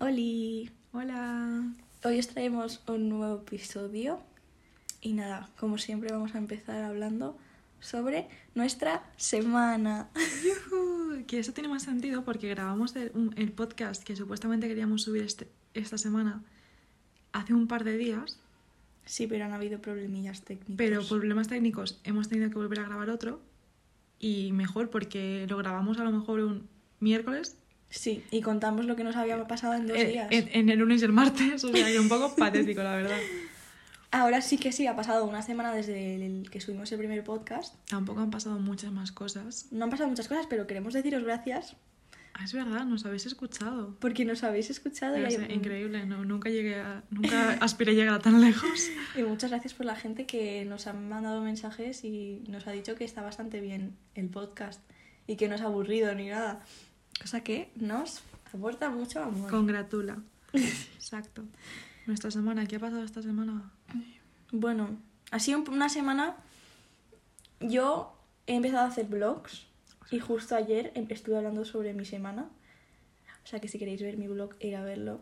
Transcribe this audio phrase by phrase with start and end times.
[0.00, 0.70] Oli.
[0.92, 1.72] Hola.
[2.04, 4.20] Hoy os traemos un nuevo episodio
[5.00, 7.36] y nada, como siempre vamos a empezar hablando
[7.80, 10.08] sobre nuestra semana.
[10.44, 15.48] Yujú, Que eso tiene más sentido porque grabamos el, podcast que supuestamente queríamos subir este-
[15.74, 16.42] esta semana
[17.32, 18.38] hace un par de días,
[19.04, 20.74] Sí, pero han habido problemillas técnicos.
[20.76, 23.40] pero problemas técnicos hemos tenido que volver a grabar otro
[24.18, 26.68] y mejor porque lo grabamos a lo mejor un
[27.00, 27.56] miércoles,
[27.90, 30.28] Sí, y contamos lo que nos había pasado en dos eh, días.
[30.30, 33.18] en, en el lunes y el martes, o sea que un poco patético la verdad.
[34.12, 37.74] Ahora sí que sí, ha pasado una semana desde el que subimos el primer podcast.
[37.88, 39.66] Tampoco han pasado muchas más cosas.
[39.70, 41.76] No han pasado muchas cosas, pero queremos deciros gracias
[42.32, 43.96] Ah, es verdad, nos habéis escuchado.
[44.00, 47.94] porque nos habéis escuchado y, sea, hay- increíble, no, nunca llegué a, nunca aspiré a
[47.94, 48.88] llegar tan lejos.
[49.16, 52.94] y muchas gracias por la gente que nos ha mandado mensajes y nos ha dicho
[52.94, 54.80] que está bastante bien el podcast
[55.26, 56.62] y que no es aburrido ni nada.
[57.20, 59.50] Cosa que nos aporta mucho amor.
[59.50, 60.18] Congratula.
[60.52, 61.44] Exacto.
[62.06, 63.70] Nuestra semana, ¿qué ha pasado esta semana?
[64.52, 64.98] Bueno,
[65.30, 66.36] ha sido un- una semana.
[67.60, 69.66] Yo he empezado a hacer vlogs
[70.10, 72.48] y justo ayer em- estuve hablando sobre mi semana.
[73.44, 75.20] O sea que si queréis ver mi blog, ir a verlo.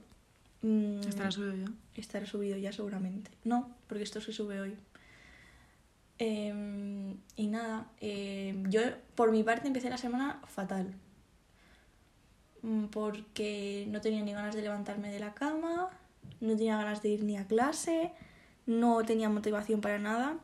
[0.63, 1.67] Mm, Estará subido ya.
[1.95, 3.31] estará subido ya seguramente.
[3.45, 4.77] No, porque esto se sube hoy.
[6.19, 8.81] Em, y nada, em, yo
[9.15, 10.95] por mi parte empecé la semana fatal.
[12.63, 15.89] Mm, Porque no tenía ni ganas de levantarme de la cama,
[16.41, 18.13] no tenía ganas de ir ni a clase,
[18.67, 20.37] no tenía motivación para nada.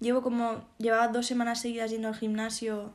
[0.00, 2.92] Llevo como, llevaba dos semanas seguidas yendo al gimnasio,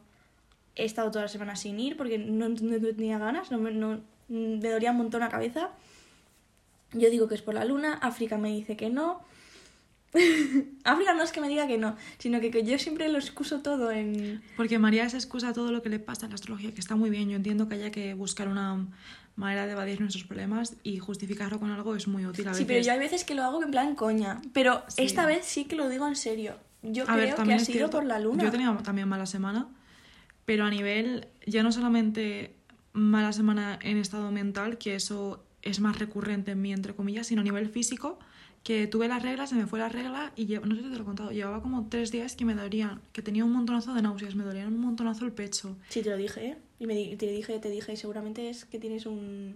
[0.76, 4.92] he estado toda la semana sin ir porque no, tenía ganas, no, no- me dolía
[4.92, 5.70] un montón la cabeza.
[6.94, 9.22] Yo digo que es por la luna, África me dice que no.
[10.84, 13.62] África no es que me diga que no, sino que, que yo siempre lo excuso
[13.62, 14.42] todo en...
[14.56, 17.10] Porque María se excusa todo lo que le pasa en la astrología, que está muy
[17.10, 17.30] bien.
[17.30, 18.88] Yo entiendo que haya que buscar una
[19.36, 22.84] manera de evadir nuestros problemas y justificarlo con algo es muy útil a Sí, pero
[22.84, 25.04] yo hay veces que lo hago en plan coña, pero Sí.
[25.04, 26.56] esta vez sí que lo digo en serio.
[26.82, 28.42] Yo A creo ver, que ha sido cierto, por la luna.
[28.42, 29.68] Yo he tenido también mala semana,
[30.46, 32.56] pero a nivel, ya no solamente
[32.94, 37.42] mala semana en estado mental, que eso es más recurrente en mí, entre comillas, sino
[37.42, 38.18] a nivel físico,
[38.68, 41.04] que tuve la regla, se me fue la regla y no sé si te lo
[41.04, 44.36] he contado, llevaba como tres días que me dolían, que tenía un montonazo de náuseas,
[44.36, 45.78] me dolían un montonazo el pecho.
[45.88, 46.58] Sí, te lo dije, ¿eh?
[46.78, 49.56] Y me te dije, te dije, seguramente es que tienes un,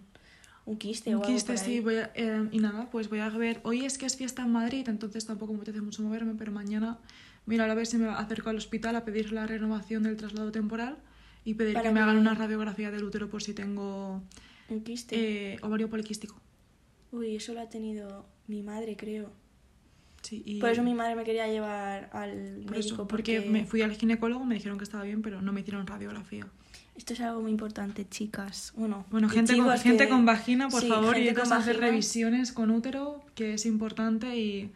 [0.66, 1.66] un quiste o algo quiste, por ahí.
[1.73, 4.44] sí, voy a- eh, y nada, pues voy a ver, hoy es que es fiesta
[4.44, 6.97] en Madrid, entonces tampoco me apetece mucho moverme, pero mañana,
[7.45, 11.00] mira, a ver si me acerco al hospital a pedir la renovación del traslado temporal
[11.44, 14.23] y pedir Para que me hagan una radiografía del útero por si tengo
[14.69, 15.53] Un quiste.
[15.53, 16.39] eh, ovario poliquístico.
[17.11, 19.31] Uy, eso lo ha tenido mi madre, creo.
[20.22, 22.29] Sí, y Por eso mi madre me quería llevar al
[22.63, 22.75] por médico.
[22.75, 25.88] eso, porque me fui al ginecólogo, me dijeron que estaba bien, pero no me hicieron
[25.88, 26.45] radiografía.
[26.95, 28.73] Esto es algo muy importante, chicas.
[28.75, 32.51] Bueno, Bueno, gente, con, gente que- con vagina, por Sí, favor, y a hacer revisiones
[32.51, 34.69] con útero, que es importante y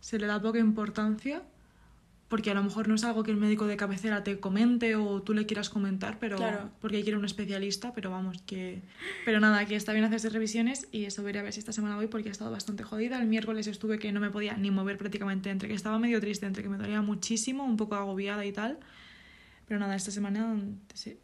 [0.00, 1.42] se le da poca importancia,
[2.30, 5.20] porque a lo mejor no es algo que el médico de cabecera te comente o
[5.20, 6.70] tú le quieras comentar, pero Claro.
[6.80, 8.80] porque quiere un especialista, pero vamos, que...
[9.24, 11.96] Pero nada, que está bien hacerse revisiones y eso veré a ver si esta semana
[11.96, 13.20] voy porque he estado bastante jodida.
[13.20, 16.46] El miércoles estuve que no me podía ni mover prácticamente, entre que estaba medio triste,
[16.46, 18.78] entre que me dolía muchísimo, un poco agobiada y tal.
[19.66, 20.56] Pero nada, esta semana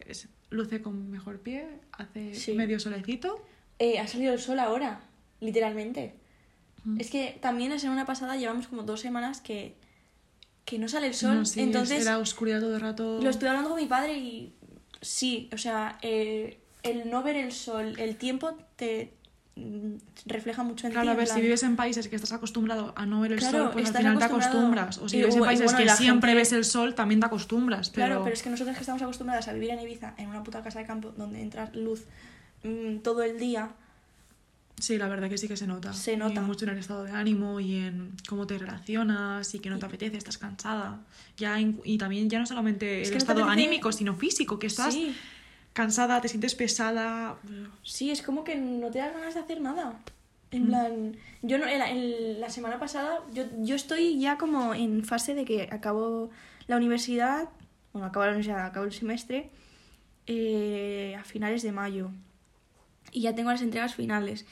[0.07, 2.53] es- luce con mejor pie, hace Sí.
[2.55, 3.45] medio solecito.
[3.79, 5.01] Eh, ha salido el sol ahora,
[5.41, 6.15] literalmente.
[6.85, 7.01] Mm.
[7.01, 9.77] Es que también la semana pasada llevamos como dos semanas que,
[10.67, 11.35] que no sale el sol.
[11.39, 13.19] No, sí, Entonces era oscuridad todo el rato.
[13.23, 14.53] lo estoy hablando con mi padre y
[15.01, 19.15] sí, o sea, eh, el no ver el sol, el tiempo te
[19.55, 19.95] mm,
[20.27, 21.09] refleja mucho en Claro, ti.
[21.09, 23.59] a en ver, si vives en países que estás acostumbrado a no ver el Claro,
[23.65, 24.99] sol, pues al final te acostumbras.
[24.99, 27.27] O si Y- vives en países bueno, que siempre gente- ves el sol, también te
[27.27, 27.89] acostumbras.
[27.91, 28.07] Pero...
[28.07, 30.63] Claro, pero es que nosotros que estamos acostumbradas a vivir en Ibiza, en una puta
[30.63, 32.05] casa de campo donde entra luz
[32.65, 33.71] mm, todo el día,
[34.79, 35.93] Sí, la verdad que sí que se nota.
[35.95, 36.41] Se nota.
[36.43, 39.79] Y mucho en el estado de ánimo y en cómo te relacionas y que no
[39.79, 41.01] te apetece, estás cansada.
[41.39, 44.93] Ya y también ya no solamente Es el no estado anímico, sino físico, que estás
[44.93, 45.17] sí,
[45.73, 47.37] cansada, te sientes pesada.
[47.83, 49.99] sí, es como que no te das ganas de hacer nada.
[50.51, 50.67] En Mm.
[50.69, 55.05] plan, yo no, en la, en la semana pasada, yo, yo estoy ya como en
[55.05, 56.31] fase de que acabo
[56.67, 57.49] la universidad,
[57.93, 59.51] bueno, acabo la universidad, acabo el semestre
[60.27, 62.11] eh, a finales de mayo.
[63.13, 64.45] Y ya tengo las entregas finales.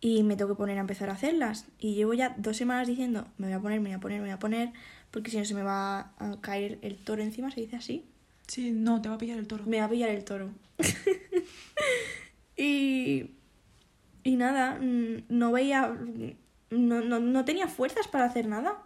[0.00, 1.66] Y me tengo que poner a empezar a hacerlas.
[1.78, 4.26] Y llevo ya dos semanas diciendo, me voy a poner, me voy a poner, me
[4.26, 4.72] voy a poner,
[5.10, 8.04] porque si no se me va a caer el toro encima, se dice así.
[8.46, 9.64] Sí, no, te va a pillar el toro.
[9.66, 10.50] Me va a pillar el toro.
[12.56, 13.30] y,
[14.24, 15.96] y nada, mm, no veía,
[16.70, 18.82] no, no, no tenía fuerzas para hacer nada.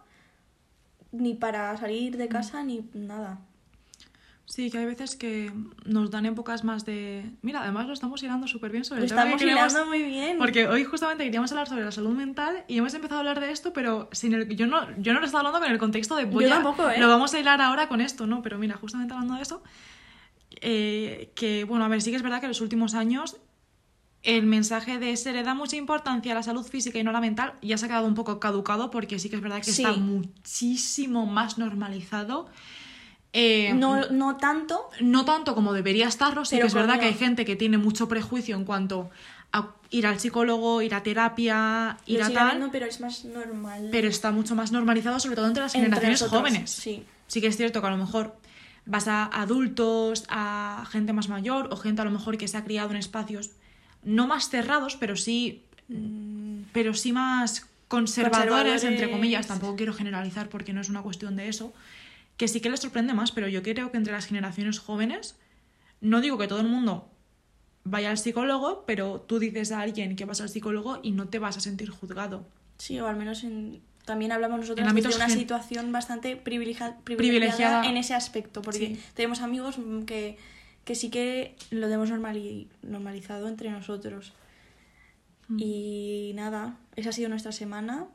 [1.11, 3.39] Ni para salir de casa, ni nada.
[4.45, 5.51] Sí, que hay veces que
[5.85, 7.23] nos dan épocas más de...
[7.41, 10.03] Mira, además lo estamos hilando súper bien sobre Lo el tema que estamos hilando muy
[10.03, 10.37] bien.
[10.37, 13.51] Porque hoy justamente queríamos hablar sobre la salud mental y hemos empezado a hablar de
[13.51, 16.25] esto, pero sin el, yo, no, yo no lo estaba hablando con el contexto de
[16.25, 16.99] voy Yo a- tampoco, ¿eh?
[16.99, 18.41] lo vamos a hilar ahora con esto, ¿no?
[18.41, 19.63] Pero mira, justamente hablando de eso,
[20.61, 23.37] eh, que bueno, a ver, sí que es verdad que en los últimos años
[24.23, 27.13] el mensaje de se le da mucha importancia a la salud física y no a
[27.13, 29.71] la mental ya se ha quedado un poco caducado porque sí que es verdad que
[29.71, 32.49] está muchísimo más normalizado.
[33.33, 37.13] Eh, No, no tanto, no tanto como debería estarlo, sí que es verdad que hay
[37.15, 39.09] gente que tiene mucho prejuicio en cuanto
[39.51, 43.25] a ir al psicólogo, ir a terapia, ir lo a tal, habiendo, pero es más
[43.25, 43.89] normal.
[43.91, 46.69] pero está mucho más normalizado, sobre todo entre las Entre generaciones nosotros, jóvenes.
[46.71, 47.03] Sí.
[47.27, 48.35] Sí que es cierto que a lo mejor
[48.85, 52.63] vas a adultos, a gente más mayor o gente a lo mejor que se ha
[52.63, 53.51] criado en espacios
[54.03, 58.83] no más cerrados, pero sí, mm, pero sí más conservadores, Conservadores.
[58.83, 59.47] entre comillas.
[59.47, 61.73] Tampoco quiero generalizar porque no es una cuestión de eso.
[62.37, 65.37] Que sí que les sorprende más, pero yo creo que entre las generaciones jóvenes,
[66.01, 67.09] no digo que todo el mundo
[67.83, 71.39] vaya al psicólogo, pero tú dices a alguien que vas al psicólogo y no te
[71.39, 72.45] vas a sentir juzgado.
[72.77, 73.81] Sí, o al menos en...
[74.05, 77.85] también hablamos nosotros En de una gen- situación bastante privilegia- privilegiada, Privilegiada.
[77.89, 78.99] en ese aspecto, porque Sí.
[79.13, 80.37] tenemos amigos que,
[80.85, 84.33] que sí que lo normali- normalizado entre nosotros.
[85.49, 85.57] Mm.
[85.59, 88.07] Y nada, esa ha sido nuestra semana.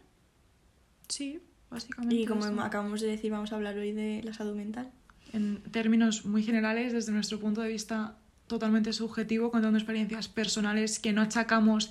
[1.09, 2.15] Sí, básicamente.
[2.15, 2.61] Y como eso.
[2.61, 4.91] acabamos de decir, vamos a hablar hoy de la salud mental.
[5.33, 8.17] en términos muy generales, desde nuestro punto de vista
[8.47, 11.91] totalmente subjetivo, contando experiencias personales que no achacamos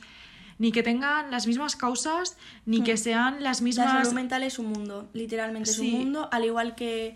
[0.58, 2.36] ni que tengan las mismas causas,
[2.66, 3.92] ni que sean las La mismas...
[3.92, 5.94] salud mental es un mundo, literalmente es Sí.
[5.94, 7.16] un mundo, al igual que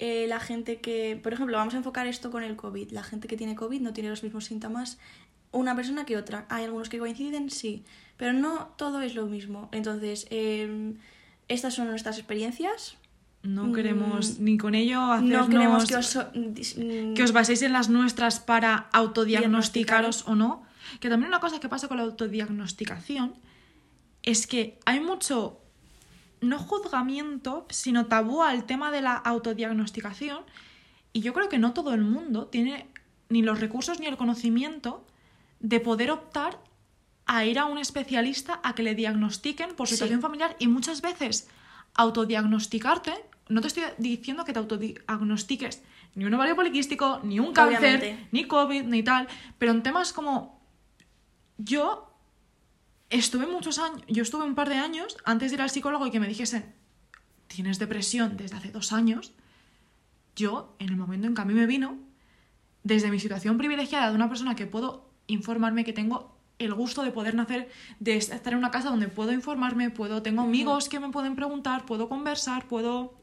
[0.00, 2.90] eh, la gente que, por ejemplo, vamos a enfocar esto con el COVID.
[2.90, 4.98] La gente que tiene COVID no tiene los mismos síntomas
[5.52, 6.46] una persona que otra.
[6.48, 7.84] Hay algunos que coinciden, sí,
[8.16, 9.68] pero no todo es lo mismo.
[9.72, 10.94] Entonces, eh,
[11.50, 12.96] estas son nuestras experiencias.
[13.42, 15.48] No queremos ni con ello hacernos...
[15.48, 15.50] Mm.
[15.52, 20.34] No queremos que os, so- mm, que os baséis en las nuestras para autodiagnosticaros o
[20.34, 20.62] no.
[21.00, 23.34] Que también una cosa que pasa con la autodiagnosticación
[24.22, 25.58] es que hay mucho,
[26.40, 30.40] no juzgamiento, sino tabú al tema de la autodiagnosticación.
[31.12, 32.86] Y yo creo que no todo el mundo tiene
[33.30, 35.04] ni los recursos ni el conocimiento
[35.60, 36.58] de poder optar
[37.32, 39.94] a ir a un especialista a que le diagnostiquen por Sí.
[39.94, 41.48] situación familiar y muchas veces
[41.94, 43.12] autodiagnosticarte,
[43.48, 45.82] no te estoy diciendo que te autodiagnostiques
[46.16, 48.28] ni un ovario poliquístico, ni un cáncer, Obviamente.
[48.32, 49.28] ni COVID, ni tal,
[49.58, 50.60] pero en temas como
[51.56, 52.12] yo
[53.10, 56.10] estuve muchos años, yo estuve un par de años antes de ir al psicólogo y
[56.10, 56.74] que me dijesen,
[57.46, 59.32] tienes depresión desde hace dos años,
[60.34, 61.96] yo, en el momento en que a mí me vino,
[62.82, 67.10] desde mi situación privilegiada de una persona que puedo informarme, que tengo el gusto de
[67.10, 67.68] poder nacer,
[67.98, 71.86] de estar en una casa donde puedo informarme, puedo, tengo amigos que me pueden preguntar,
[71.86, 73.18] puedo conversar, puedo...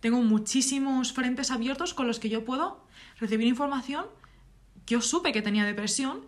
[0.00, 2.86] Tengo muchísimos frentes abiertos con los que yo puedo
[3.18, 4.06] recibir información.
[4.86, 6.22] Yo supe que tenía depresión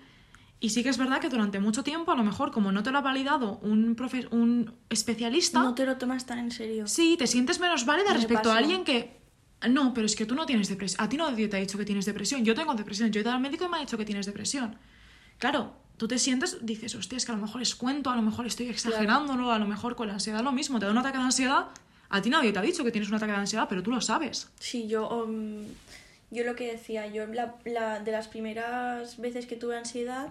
[0.61, 2.91] y sí que es verdad que durante mucho tiempo, a lo mejor como no te
[2.91, 6.87] lo ha validado un, profe- un especialista, no te lo tomas tan en serio.
[6.87, 9.23] Sí, te sientes menos válida Me respecto a alguien que.
[9.71, 11.03] No, pero es que tú no tienes depresión.
[11.05, 12.45] A ti nadie te ha dicho que tienes depresión.
[12.45, 13.11] Yo tengo depresión.
[13.11, 14.77] Yo he ido al médico y me ha dicho que tienes depresión.
[15.39, 18.23] Claro, tú te sientes, dices, hostia, es que a lo mejor es cuento, a lo
[18.23, 20.81] mejor estoy exagerándolo, a lo mejor con la ansiedad lo mismo.
[20.81, 21.67] Te da un ataque de ansiedad.
[22.11, 24.01] A ti nadie te ha dicho que tienes un ataque de ansiedad, pero tú lo
[24.01, 24.49] sabes.
[24.59, 25.63] Sí, yo, um,
[26.33, 30.31] yo lo que decía, yo la, la- de las primeras veces que tuve ansiedad,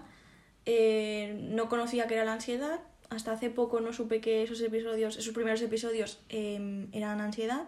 [0.66, 2.82] eh, no conocía qué era la ansiedad.
[3.10, 7.64] Hasta hace poco no supe que esos episodios, esos primeros episodios eh, eran ansiedad.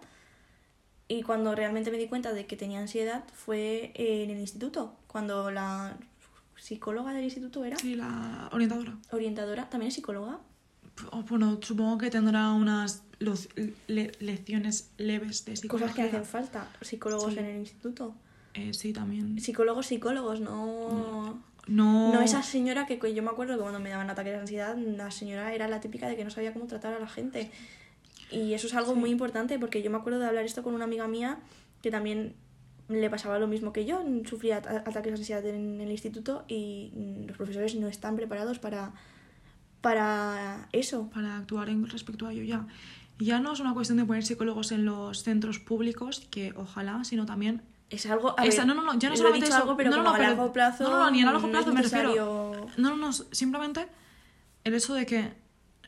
[1.07, 5.51] Y cuando realmente me di cuenta de que tenía ansiedad fue en el instituto, cuando
[5.51, 5.95] la
[6.67, 8.97] psicóloga del instituto era Sí, la orientadora.
[9.11, 10.39] orientadora, también es psicóloga.
[11.11, 13.49] Oh, bueno, supongo que tendrá unas los-
[13.87, 15.87] le- lecciones leves de psicología.
[15.87, 17.39] Cosas que hacen falta, psicólogos Sí.
[17.39, 18.15] en el instituto.
[18.53, 19.39] Eh, sí, también.
[19.39, 21.41] Psicólogos, psicólogos, no...
[21.67, 22.13] No.
[22.13, 24.77] No esa señora que que yo me acuerdo que cuando me daban ataques de ansiedad,
[24.77, 27.51] la señora era la típica de que no sabía cómo tratar a la gente.
[28.31, 30.83] Y eso es algo muy importante porque yo me acuerdo de hablar esto con una
[30.85, 31.39] amiga mía
[31.81, 32.35] que también
[32.89, 36.91] le pasaba lo mismo que yo, sufría ata- ataques de ansiedad en el instituto y
[36.95, 38.91] mm, los profesores no están preparados para,
[39.81, 41.09] para eso.
[41.13, 42.67] para actuar en respecto a ello ya.
[43.19, 47.25] Ya no es una cuestión de poner psicólogos en los centros públicos, que ojalá, sino
[47.25, 47.61] también...
[47.89, 48.33] Es algo...
[48.39, 49.55] A Esa- ver, no, no, no, ya no solamente eso.
[49.57, 50.83] algo, pero no, no, no, a pero- largo plazo...
[50.83, 52.67] No, no, ni a largo plazo me refiero.
[52.77, 53.87] No, no, no, simplemente
[54.63, 55.31] el hecho de que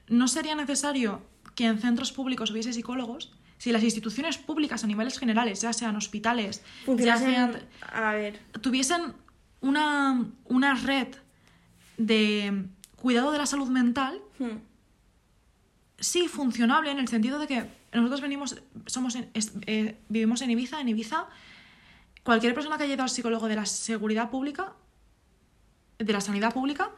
[0.08, 1.22] no sería necesario
[1.56, 5.96] que en centros públicos hubiese psicólogos si las instituciones públicas a niveles generales, ya sean
[5.96, 6.62] hospitales,
[7.06, 7.52] ya sean
[7.94, 9.14] A ver, tuviesen
[9.62, 11.08] una, una red
[11.98, 12.66] de
[12.98, 14.58] cuidado de la salud mental, hmm,
[16.00, 20.52] sí, funcionable en el sentido de que nosotros venimos, somos en- es- eh, vivimos en
[20.52, 21.28] Ibiza, en Ibiza
[22.24, 24.74] cualquier persona que haya ido al psicólogo de la seguridad pública,
[25.98, 26.92] de la sanidad pública,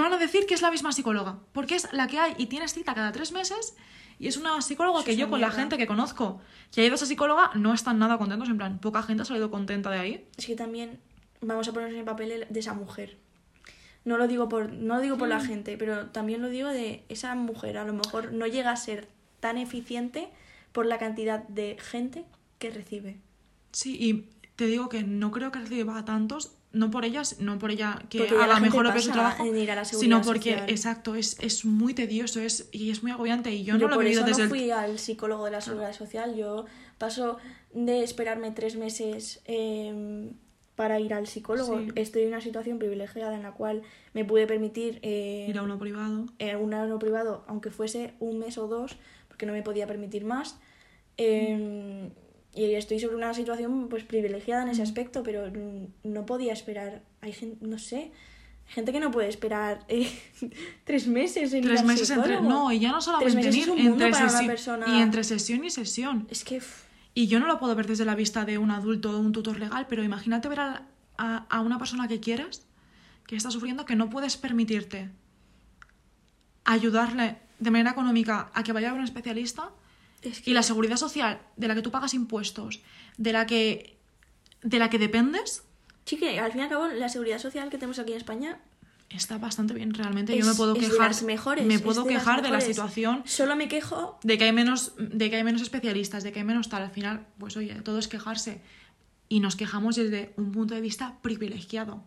[0.00, 2.46] te van a decir que es la misma psicóloga, porque es la que hay y
[2.46, 3.74] tienes cita cada tres meses
[4.18, 6.40] y es una psicóloga que yo con la gente que conozco
[6.72, 9.26] que ha ido a esa psicóloga no están nada contentos, en plan, poca gente ha
[9.26, 10.28] salido contenta de ahí.
[10.36, 10.98] Es que también
[11.40, 13.18] vamos a ponernos en el papel de esa mujer.
[14.04, 15.30] No lo digo por, no lo digo por Mm.
[15.30, 17.76] la gente, pero también lo digo de esa mujer.
[17.78, 19.08] A lo mejor no llega a ser
[19.40, 20.28] tan eficiente
[20.72, 22.24] por la cantidad de gente
[22.58, 23.18] que recibe.
[23.72, 27.58] Sí, y te digo que no creo que reciba a tantos, no por ellas, no
[27.58, 30.22] por ella que Porque haga mejor o peor su trabajo, en ir a la sino
[30.22, 30.70] porque, social.
[30.70, 34.04] exacto, es, es muy tedioso es, y es muy agobiante y yo, no lo he
[34.04, 34.48] vivido desde no el...
[34.50, 36.36] fui al psicólogo de la seguridad social.
[36.36, 36.66] Yo
[36.98, 37.38] paso
[37.74, 40.30] de esperarme tres meses eh,
[40.76, 41.80] para ir al psicólogo.
[41.80, 41.88] Sí.
[41.96, 43.82] Estoy en una situación privilegiada en la cual
[44.14, 46.26] me pude permitir eh, ir a uno privado.
[46.38, 48.96] en un aula privado, aunque fuese un mes o dos,
[49.26, 50.58] porque no me podía permitir más.
[51.16, 52.10] Eh,
[52.54, 55.50] y estoy sobre una situación pues privilegiada en ese aspecto, pero
[56.04, 57.02] no podía esperar.
[57.20, 58.10] Hay gente, no sé,
[58.66, 60.10] gente que no puede esperar eh,
[60.84, 62.40] tres meses en Tres meses entre...
[62.40, 64.46] No, y ya no solamente meses en es ir, un mundo entre para una sesión-
[64.46, 64.86] persona.
[64.88, 66.26] y entre sesión y sesión.
[66.30, 66.60] Es que
[67.14, 69.58] Y yo no lo puedo ver desde la vista de un adulto o un tutor
[69.58, 70.86] legal, pero imagínate ver a,
[71.18, 72.66] a- a una persona que quieres,
[73.26, 75.10] que está sufriendo, que no puedes permitirte
[76.64, 79.70] ayudarle de manera económica a que vaya a ver un especialista
[80.22, 82.80] es que y la seguridad social de la que tú pagas impuestos,
[83.16, 83.96] de la que,
[84.62, 85.64] de la que dependes,
[86.04, 88.58] sí que al fin y al cabo la seguridad social que tenemos aquí en España
[89.08, 90.32] está bastante bien realmente.
[90.32, 91.64] es, yo me puedo de quejar, las mejores.
[91.66, 95.30] me puedo de quejar de la situación Solo me quejo de que hay menos de
[95.30, 98.06] que hay menos especialistas de que hay menos tal al final pues oye todo es
[98.06, 98.62] quejarse
[99.28, 102.04] y nos quejamos desde un punto de vista privilegiado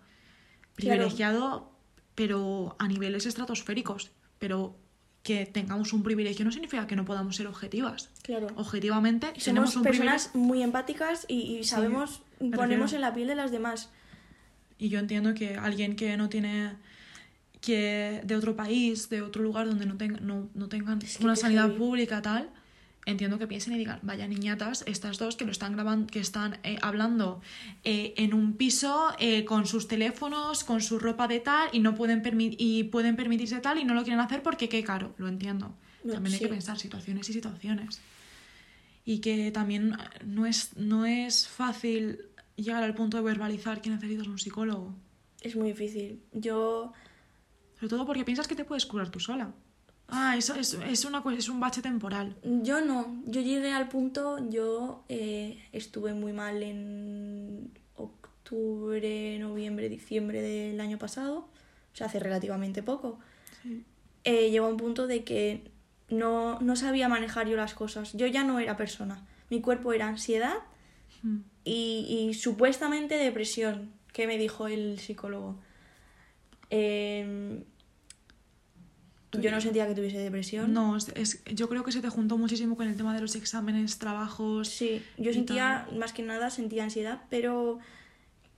[0.75, 0.97] Claro.
[1.01, 1.71] privilegiado
[2.15, 4.75] pero a niveles estratosféricos pero
[5.23, 8.47] que tengamos un privilegio no significa que no podamos ser objetivas Claro.
[8.55, 12.95] objetivamente Somos tenemos un privilegio personas muy empáticas y, y sabemos, ponemos refiero.
[12.95, 13.89] en la piel de las demás.
[14.77, 16.73] y yo entiendo que alguien que no tiene
[17.61, 21.23] que de otro país de otro lugar donde no, tenga, no, no tengan Es que
[21.23, 21.77] una sanidad heavy.
[21.77, 22.49] pública tal
[23.05, 26.59] entiendo que piensen y digan vaya niñatas estas dos que lo están grabando que están
[26.63, 27.41] eh, hablando
[27.83, 31.95] eh, en un piso eh, con sus teléfonos con su ropa de tal y no
[31.95, 32.21] pueden
[32.57, 36.13] y pueden permitirse tal y no lo quieren hacer porque qué caro lo entiendo No,
[36.13, 36.51] también hay que sí.
[36.51, 38.01] pensar situaciones y situaciones
[39.05, 42.19] y que también no es no es fácil
[42.55, 44.95] llegar al punto de verbalizar que necesitas un psicólogo
[45.41, 46.21] Es muy difícil.
[46.31, 46.93] Yo,
[47.75, 49.53] sobre todo porque piensas que te puedes curar tú sola.
[50.07, 52.35] Ah, eso es, es, una, es un bache temporal.
[52.43, 53.21] yo no.
[53.25, 60.97] Yo llegué al punto, yo eh, estuve muy mal en octubre, noviembre, diciembre del año
[60.99, 61.37] pasado.
[61.93, 63.19] O sea, hace relativamente poco.
[64.23, 65.71] Eh, llegó a un punto de que
[66.09, 68.13] no, no sabía manejar yo las cosas.
[68.13, 69.25] Yo ya no era persona.
[69.49, 70.55] Mi cuerpo era ansiedad
[71.21, 71.37] Mm.
[71.63, 75.57] y, y supuestamente depresión, que me dijo el psicólogo.
[76.69, 77.63] Em,
[79.39, 80.73] yo no sentía que tuviese depresión.
[80.73, 83.35] No, es, es- yo creo que se te juntó muchísimo con el tema de los
[83.35, 84.69] exámenes, trabajos.
[84.69, 87.79] Sí, yo sentía, más que nada, sentía ansiedad, pero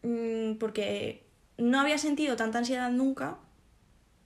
[0.04, 1.24] mm, porque
[1.58, 3.38] no había sentido tanta ansiedad nunca,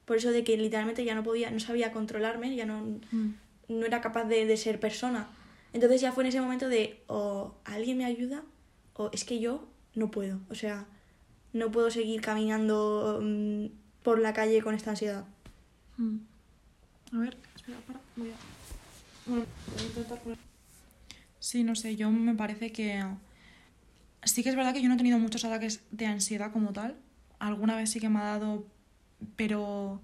[0.06, 3.34] por eso de que literalmente ya no podía, no sabía controlarme, ya no, Mm.
[3.70, 5.28] no era capaz de, de ser persona.
[5.74, 8.44] Entonces ya fue en ese momento de o alguien me ayuda
[8.96, 10.40] o es que yo no puedo.
[10.50, 10.88] O sea,
[11.54, 13.66] no puedo seguir caminando mm,
[14.02, 15.26] por la calle con esta ansiedad.
[15.98, 16.18] Mm.
[17.14, 18.34] A ver, espera, para, voy a...
[19.26, 20.38] Bueno, voy a intentar poner-
[21.40, 23.04] Sí, no sé, yo me parece que...
[24.24, 26.96] Sí que es verdad que yo no he tenido muchos ataques de ansiedad como tal.
[27.40, 28.68] Alguna vez sí que me ha dado,
[29.36, 30.02] pero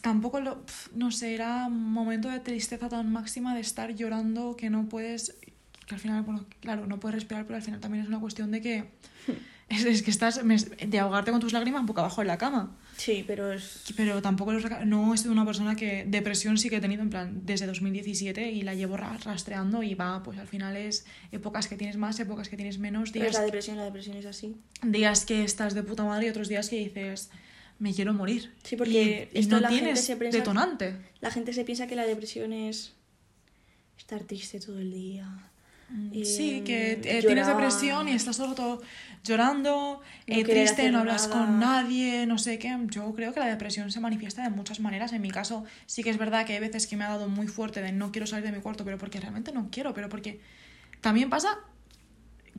[0.00, 0.64] tampoco lo...
[0.94, 5.36] No sé, era un momento de tristeza tan máxima de estar llorando que no puedes...
[5.86, 8.50] Que al final, bueno, claro, no puedes respirar, pero al final también es una cuestión
[8.50, 8.90] de que...
[9.70, 10.44] Es, es que estás...
[10.44, 12.76] me- De ahogarte con tus lágrimas boca abajo en la cama.
[12.96, 13.84] Sí, pero es...
[13.96, 17.08] Pero tampoco los no he sido una persona que depresión sí que he tenido en
[17.08, 21.66] plan desde 2017 y la llevo ra- rastreando y va, pues al final es épocas
[21.68, 24.26] que tienes más, épocas que tienes menos, pero es días, la depresión, la depresión es
[24.26, 24.56] así.
[24.82, 27.30] días que estás de puta madre y otros días que dices
[27.78, 28.52] me quiero morir.
[28.64, 30.96] Sí, porque y, esto no la gente tienes se piensa- detonante.
[31.20, 32.92] La gente se piensa que la depresión es
[33.96, 35.49] estar triste todo el día.
[36.12, 38.82] Y, Sí, que mm, eh, tienes depresión y estás todo, todo
[39.24, 41.40] llorando, No eh, triste, no hablas nada.
[41.46, 42.76] con nadie, no sé qué.
[42.88, 45.12] Yo creo que la depresión se manifiesta de muchas maneras.
[45.12, 47.48] En mi caso, sí que es verdad que hay veces que me ha dado muy
[47.48, 50.40] fuerte de no quiero salir de mi cuarto, pero porque realmente no quiero, pero porque
[51.00, 51.58] también pasa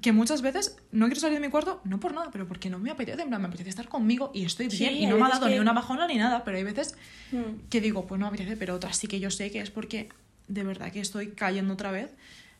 [0.01, 2.79] que muchas veces no quiero salir de mi cuarto, no por nada, pero porque no
[2.79, 5.25] me apetece, en plan, me apetece estar conmigo y estoy Sí, bien y no me
[5.25, 6.95] ha dado ni una bajona ni nada, pero hay veces
[7.31, 7.67] Mm.
[7.69, 10.09] que digo, pues no me apetece, pero otras sí que yo sé que es porque
[10.47, 12.11] de verdad que estoy cayendo otra vez.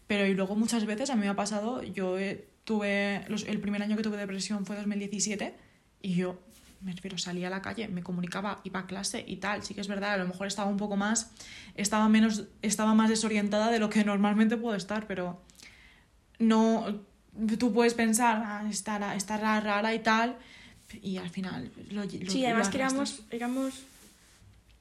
[0.08, 3.60] Pero y luego muchas veces a mí me ha pasado, yo eh, tuve, los- el
[3.60, 5.56] primer año que tuve depresión fue 2017
[6.02, 6.40] y yo,
[6.82, 9.64] me refiero, salía a la calle, me comunicaba, iba a clase y tal.
[9.64, 11.32] Sí que es verdad, a lo mejor estaba un poco más,
[11.76, 15.40] estaba menos, estaba más desorientada de lo que normalmente puedo estar, pero
[16.40, 17.02] no,
[17.60, 20.38] tú puedes pensar, ah, estará, estará rara y tal,
[21.02, 23.84] y al final lo, lo- Sí, además que éramos, éramos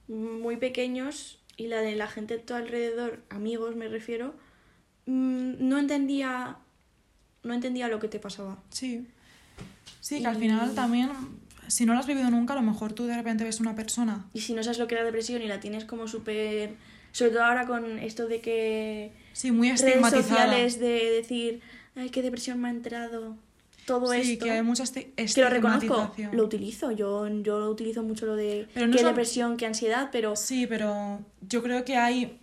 [0.09, 4.35] muy pequeños y la de la gente de tu alrededor, amigos me refiero,
[5.07, 6.57] no entendía
[7.43, 8.59] no entendía lo que te pasaba.
[8.71, 9.07] Sí.
[10.01, 11.09] Sí, que al final también,
[11.69, 14.27] si no lo has vivido nunca, a lo mejor tú de repente ves una persona.
[14.35, 16.75] Y si no sabes lo que era depresión y la tienes como súper...
[17.13, 19.13] Sobre todo ahora con esto de que...
[19.33, 20.23] Sí, muy Redes estigmatizada.
[20.23, 21.61] sociales de decir,
[21.97, 23.37] ay, qué depresión me ha entrado.
[23.87, 24.45] Todo sí, esto.
[24.45, 26.37] que hay mucha esti- Que lo reconozco, estigmatización.
[26.37, 26.93] lo utilizo.
[26.93, 30.37] Yo, yo lo utilizo mucho lo de Pero no qué es depresión, qué ansiedad, pero
[30.37, 32.39] Sí, pero yo creo que hay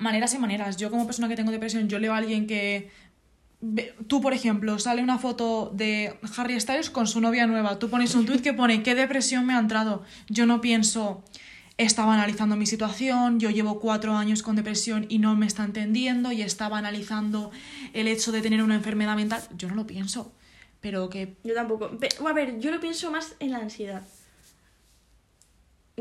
[0.00, 0.76] maneras y maneras.
[0.76, 2.90] Yo como persona que tengo depresión, yo leo a alguien que...
[4.06, 7.78] Tú, por ejemplo, sale una foto de Harry Styles con su novia nueva.
[7.78, 10.02] Tú pones un tweet que pone qué depresión me ha entrado.
[10.30, 11.22] Yo no pienso,
[11.76, 16.32] estaba analizando mi situación, yo llevo cuatro años con depresión y no me está entendiendo
[16.32, 17.50] y estaba analizando
[17.92, 19.42] el hecho de tener una enfermedad mental.
[19.58, 20.32] Yo no lo pienso.
[20.80, 21.90] Pero que yo tampoco.
[21.98, 24.02] Pe- a ver, yo lo pienso más en la ansiedad.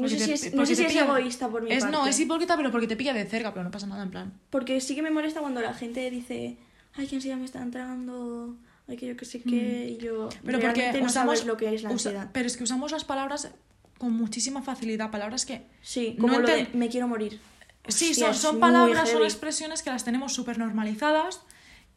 [0.01, 1.97] No sé si es, no sé si es egoísta por mi es, parte.
[1.97, 4.33] No, es hipócrita, pero porque te pilla de cerca, pero no pasa nada en plan.
[4.49, 6.57] Porque sí que me molesta cuando la gente dice,
[6.95, 8.55] ay, qué ansiedad me está entrando,
[8.87, 10.45] ay, que yo qué sé qué, y yo Mm.
[10.45, 12.29] Pero porque no usamos sabes lo que es la usa- ansiedad.
[12.33, 13.49] pero es que usamos las palabras
[13.97, 17.39] con muchísima facilidad, palabras que Sí, no como lo de enten- me quiero morir.
[17.87, 21.41] sí Hostia, son, son palabras, son expresiones que las tenemos súper normalizadas,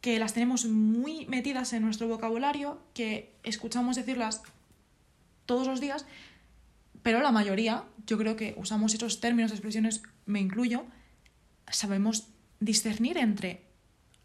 [0.01, 4.41] que las tenemos muy metidas en nuestro vocabulario, que escuchamos decirlas
[5.45, 6.05] todos los días,
[7.03, 10.85] pero la mayoría, yo creo que usamos esos términos, expresiones, me incluyo,
[11.69, 12.27] sabemos
[12.59, 13.61] discernir entre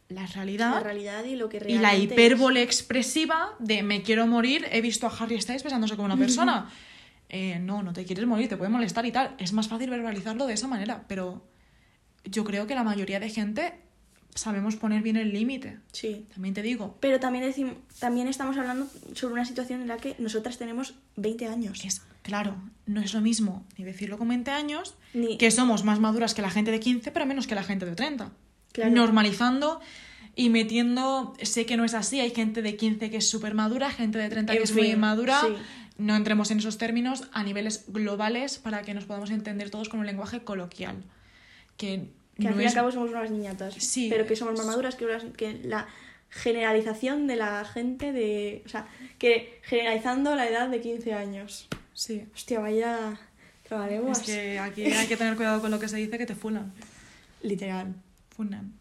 [0.09, 2.05] la realidad La realidad y lo que y realmente la es.
[2.05, 6.71] hipérbole expresiva de me quiero morir, he visto a Harry Styles besándose con una persona.
[7.29, 9.35] Eh, no, no te quieres morir, te puede molestar y tal.
[9.39, 11.47] Es más fácil verbalizarlo de esa manera, pero
[12.25, 13.75] yo creo que la mayoría de gente
[14.39, 15.79] sabemos poner bien el límite.
[15.93, 16.27] Sí.
[16.33, 20.15] También te digo, Pero también, decim- también estamos hablando sobre una situación en la que
[20.19, 21.85] nosotras tenemos 20 años.
[21.85, 25.99] es claro, no es lo mismo ni decirlo con 20 años, Ni- que somos más
[26.01, 28.31] maduras que la gente de 15, pero menos que la gente de 30.
[28.73, 28.91] Claro.
[28.93, 29.81] Normalizando
[30.37, 33.91] y metiendo, sé que no es así, hay gente de 15 que es súper madura,
[33.91, 35.41] gente de 30 que En es muy fin, inmadura.
[35.41, 35.49] sí.
[35.97, 39.99] No entremos en esos términos a niveles globales para que nos podamos entender todos con
[39.99, 41.03] un lenguaje coloquial.
[41.77, 43.75] Que, Que al fin y al cabo somos unas niñatas.
[43.75, 44.09] Sí.
[44.11, 45.87] Pero que somos más maduras que, las- que la
[46.31, 48.63] generalización de la gente de...
[48.65, 48.87] O sea,
[49.19, 51.69] que generalizando la edad de 15 años.
[51.95, 52.27] Sí.
[52.35, 53.19] Hostia, vaya...
[53.65, 54.19] Trabaremos.
[54.21, 56.73] Es que aquí hay que tener cuidado con lo que se dice que te funan.
[57.43, 57.95] Literal.
[58.35, 58.73] Funan.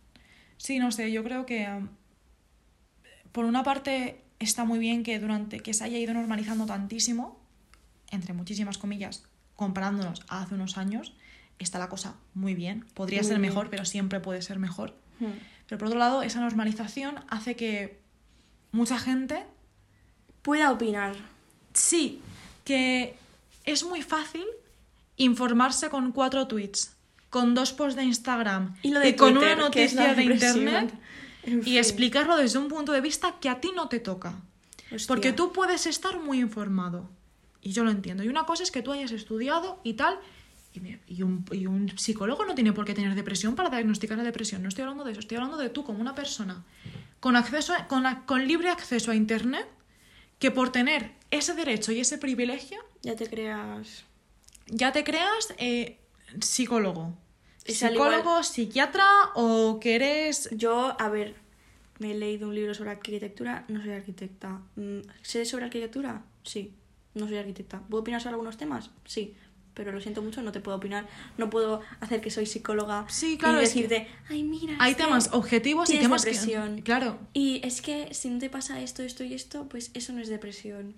[0.56, 1.90] Sí, no sé, yo creo que um,
[3.34, 7.38] por una parte está muy bien que durante que se haya ido normalizando tantísimo,
[8.12, 9.24] entre muchísimas comillas,
[9.58, 11.14] comparándonos a hace unos años,
[11.64, 12.86] está la cosa muy bien.
[12.94, 13.50] Podría Muy ser bien.
[13.50, 14.94] mejor, pero siempre puede ser mejor.
[15.20, 15.32] Hmm.
[15.68, 18.00] Pero por otro lado, esa normalización hace que
[18.72, 19.46] mucha gente,
[20.42, 21.16] Pueda opinar.
[21.74, 22.22] sí,
[22.64, 23.16] que
[23.66, 24.46] es muy fácil
[25.18, 26.96] informarse con cuatro tweets,
[27.30, 30.94] con dos posts de Instagram Y lo de con Twitter, una noticia de internet
[31.44, 34.36] En y explicarlo desde un punto de vista que a ti no te toca.
[34.92, 35.08] Hostia.
[35.08, 37.10] Porque tú puedes estar muy informado.
[37.62, 38.24] Y yo lo entiendo.
[38.24, 40.20] Y una cosa es que tú hayas estudiado y tal.
[41.08, 44.62] Y, un, y un psicólogo no tiene por qué tener depresión para diagnosticar la depresión.
[44.64, 45.20] No estoy hablando de eso.
[45.22, 46.64] Estoy hablando de tú como una persona
[47.20, 49.68] con, acceso a- con, la- con libre acceso a Internet
[50.40, 54.04] que por tener ese derecho y ese privilegio Ya te creas...
[54.68, 56.00] ya te creas eh,
[56.42, 57.18] psicólogo.
[57.66, 60.50] Es Psicólogo, igual- psiquiatra o que eres...
[60.52, 61.36] Yo, a ver,
[62.00, 64.62] me he leído un libro sobre arquitectura, no soy arquitecta.
[64.76, 66.24] Mm, ¿Sé sobre arquitectura?
[66.44, 66.72] Sí,
[67.14, 67.80] no soy arquitecta.
[67.82, 68.92] ¿Puedo opinar sobre algunos temas?
[69.06, 69.36] Sí,
[69.78, 71.08] pero lo siento mucho, no te puedo opinar.
[71.38, 74.76] No puedo hacer que soy psicóloga Sí, claro, y es que decirte, ay, mira.
[74.80, 76.78] Hay temas objetivos y temas depresión".
[76.78, 76.82] que...
[76.82, 80.20] Claro, Y es que si no te pasa esto, esto y esto, pues eso no
[80.20, 80.96] es depresión.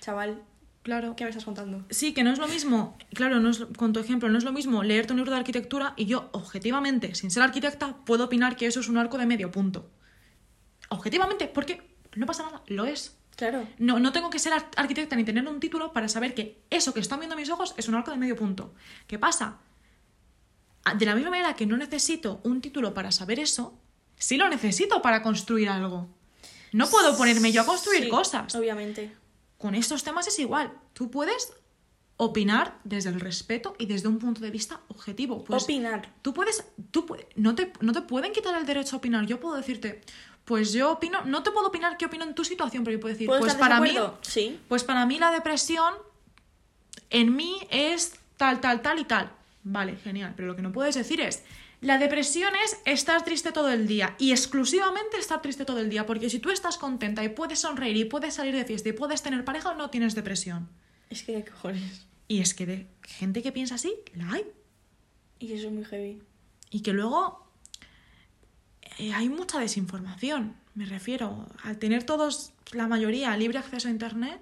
[0.00, 0.42] Chaval,
[0.82, 1.14] claro.
[1.14, 1.84] ¿qué me estás contando?
[1.90, 4.52] Sí, que no es lo mismo, claro, no es, con tu ejemplo, no es lo
[4.52, 8.66] mismo leerte un libro de arquitectura y yo, objetivamente, sin ser arquitecta, puedo opinar que
[8.66, 9.90] eso es un arco de medio punto.
[10.88, 11.82] Objetivamente, porque
[12.14, 13.18] no pasa nada, lo es.
[13.36, 13.68] Claro.
[13.78, 16.92] No, no tengo que ser ar- arquitecta ni tener un título para saber que eso
[16.94, 18.74] que están viendo mis ojos es un arco de medio punto.
[19.06, 19.58] ¿Qué pasa?
[20.84, 23.78] Ah, De la misma manera que no necesito un título para saber eso,
[24.16, 26.08] sí lo necesito para construir algo.
[26.72, 28.54] No puedo ponerme yo a construir Sí, cosas.
[28.54, 29.12] Obviamente.
[29.58, 30.72] Con estos temas es igual.
[30.92, 31.52] Tú puedes
[32.18, 35.44] opinar desde el respeto y desde un punto de vista objetivo.
[35.44, 36.14] Pues Opinar.
[36.22, 39.26] Tú puedes, tú no te, no te pueden quitar el derecho a opinar.
[39.26, 40.00] Yo puedo decirte,
[40.46, 43.12] pues yo opino, no te puedo opinar qué opino en tu situación, pero yo puedo
[43.12, 43.94] decir, ¿Puedo pues para mí?
[44.22, 44.58] Sí.
[44.68, 45.92] pues para mí la depresión
[47.10, 49.32] en mí es tal, tal, tal y tal.
[49.64, 50.34] Vale, genial.
[50.36, 51.42] Pero lo que no puedes decir es,
[51.80, 56.06] la depresión es estar triste todo el día y exclusivamente estar triste todo el día.
[56.06, 59.22] Porque si tú estás contenta y puedes sonreír y puedes salir de fiesta y puedes
[59.22, 60.68] tener pareja, no tienes depresión.
[61.10, 62.06] Es que qué cojones.
[62.28, 64.44] Y es que de gente que piensa así, la hay.
[65.40, 66.22] Y eso es muy heavy.
[66.70, 67.45] Y que luego
[68.98, 71.46] eh, hay mucha desinformación, me refiero.
[71.62, 74.40] Al tener todos, la mayoría, libre acceso a Internet,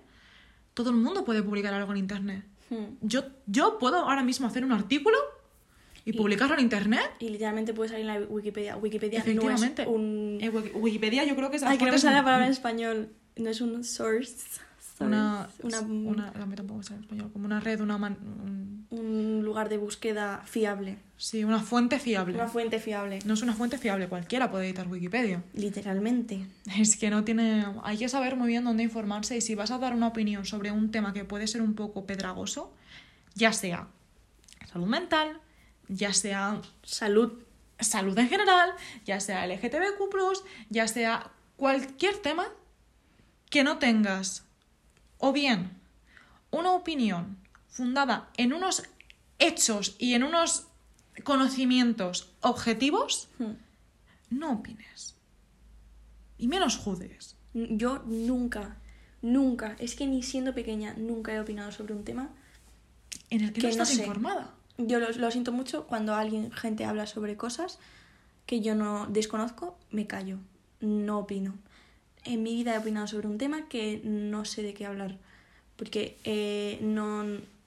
[0.74, 2.44] todo el mundo puede publicar algo en Internet.
[2.70, 2.96] Hmm.
[3.02, 5.16] Yo, yo puedo ahora mismo hacer un artículo
[6.04, 7.10] y publicarlo en Internet.
[7.18, 8.76] Y literalmente puede salir en la Wikipedia.
[8.76, 9.86] Wikipedia no es Efectivamente.
[9.86, 10.38] un...
[10.40, 13.08] Wiki- Wikipedia yo creo que es Ay, que no la palabra en español.
[13.36, 14.36] No es un source.
[15.00, 18.16] Una, Una- una, a mí tampoco me sale en español, como una red, una, man-
[18.20, 20.98] un- un lugar de búsqueda fiable.
[21.16, 22.34] sí, una fuente fiable.
[22.34, 23.18] Una fuente fiable.
[23.24, 25.42] No es una fuente fiable, cualquiera puede editar Wikipedia.
[25.54, 26.46] Literalmente.
[26.78, 27.66] Es que no tiene.
[27.82, 30.70] Hay que saber muy bien dónde informarse y si vas a dar una opinión sobre
[30.70, 32.72] un tema que puede ser un poco pedragoso,
[33.34, 33.88] ya sea
[34.70, 35.40] salud mental,
[35.88, 37.32] ya sea Salud.
[37.80, 38.70] salud en general,
[39.04, 42.46] ya sea LGTBQ, ya sea cualquier tema
[43.50, 44.43] que no tengas
[45.24, 45.70] o bien
[46.50, 48.82] una opinión fundada en unos
[49.38, 50.66] hechos y en unos
[51.24, 53.52] conocimientos objetivos, Hmm.
[54.30, 55.14] no opines.
[56.36, 57.36] Y menos juzgues.
[57.54, 58.76] Yo nunca,
[59.22, 62.28] nunca, es que ni siendo pequeña, nunca he opinado sobre un tema.
[63.30, 64.02] En el que, Que no no estás sé.
[64.02, 64.50] informada.
[64.76, 67.78] Yo lo, lo siento mucho cuando alguien, gente habla sobre cosas
[68.46, 70.38] que yo no desconozco, me callo,
[70.80, 71.54] no opino.
[72.24, 75.16] En mi vida he opinado sobre un tema que no sé de qué hablar,
[75.76, 77.24] porque eh, no,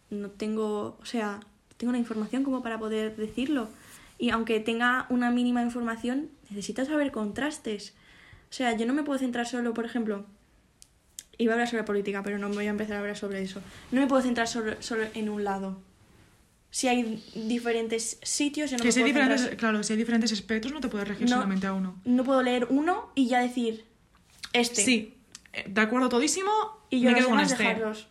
[0.10, 1.40] no tengo, o sea,
[1.78, 3.70] tengo la información como para poder decirlo.
[4.18, 7.94] Y aunque tenga una mínima información, necesito saber contrastes.
[8.50, 10.26] O sea, yo no me puedo centrar solo, por ejemplo,
[11.38, 13.62] iba a hablar sobre política, pero no me voy a empezar a hablar sobre eso.
[13.92, 15.80] No me puedo centrar solo, solo en un lado.
[16.72, 19.94] Si hay diferentes sitios, yo no que me si hay puedo diferentes, centrar- claro, si
[19.94, 21.36] hay diferentes espectros no te puedes regir No.
[21.36, 21.96] solamente a uno.
[22.06, 23.86] No puedo leer uno y ya decir
[24.54, 24.84] este.
[24.84, 25.18] Sí,
[25.66, 26.52] de acuerdo todísimo,
[26.90, 27.64] Y yo me quedo con este.
[27.64, 28.08] dejarlos.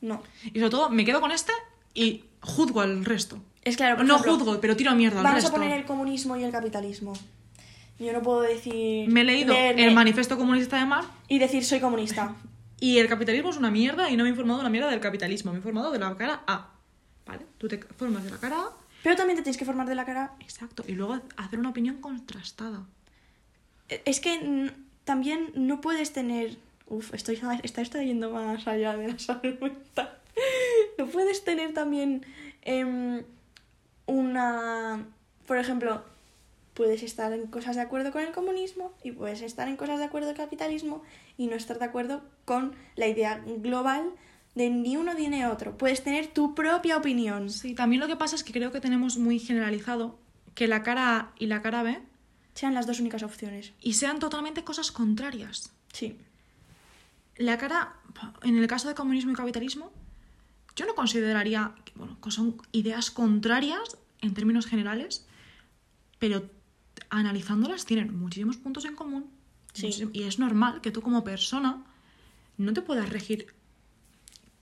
[0.00, 0.22] No.
[0.44, 1.52] Y sobre todo, me quedo con este
[1.94, 3.42] y juzgo al resto.
[3.62, 5.56] Es claro, por no ejemplo, juzgo, pero tiro a mierda al Vamos resto.
[5.56, 7.14] a poner el comunismo y el capitalismo.
[7.98, 9.08] Yo no puedo decir.
[9.08, 12.34] Me he leído leerme el manifiesto comunista de Marx Y decir soy comunista.
[12.80, 15.00] y el capitalismo es una mierda y no me he informado de la mierda del
[15.00, 16.70] capitalismo, me he informado de la cara A.
[17.24, 17.46] ¿Vale?
[17.56, 18.70] Tú te formas de la cara A,
[19.02, 20.32] Pero también te tienes que formar de la cara.
[20.40, 22.82] exacto, y luego hacer una opinión contrastada.
[23.88, 24.72] Es que
[25.04, 26.56] también no puedes tener.
[26.88, 29.56] Uf, estoy, está yendo más allá de la salud.
[30.98, 32.24] No puedes tener también
[32.62, 33.22] em,
[34.06, 35.06] una.
[35.46, 36.02] Por ejemplo,
[36.74, 40.06] puedes estar en cosas de acuerdo con el comunismo y puedes estar en cosas de
[40.06, 41.02] acuerdo con el capitalismo
[41.38, 44.10] y no estar de acuerdo con la idea global
[44.54, 45.76] de ni uno ni otro.
[45.76, 47.50] Puedes tener tu propia opinión.
[47.50, 50.18] Sí, también lo que pasa es que creo que tenemos muy generalizado
[50.54, 52.00] que la cara A y la cara B
[52.54, 53.72] Sean las dos únicas opciones.
[53.80, 55.72] y sean totalmente cosas contrarias.
[55.92, 56.16] Sí.
[57.36, 57.96] La cara,
[58.42, 59.92] en el caso de comunismo y capitalismo,
[60.76, 65.26] yo no consideraría que, bueno, que son ideas contrarias en términos generales,
[66.18, 66.48] pero
[67.10, 69.30] analizándolas tienen muchísimos puntos en común.
[69.72, 70.08] Sí.
[70.12, 71.84] Y es normal que tú como persona
[72.56, 73.52] no te puedas regir.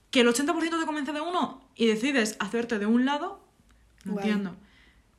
[0.09, 3.43] Que el 80% te convence de uno y decides hacerte de un lado,
[4.03, 4.55] no entiendo.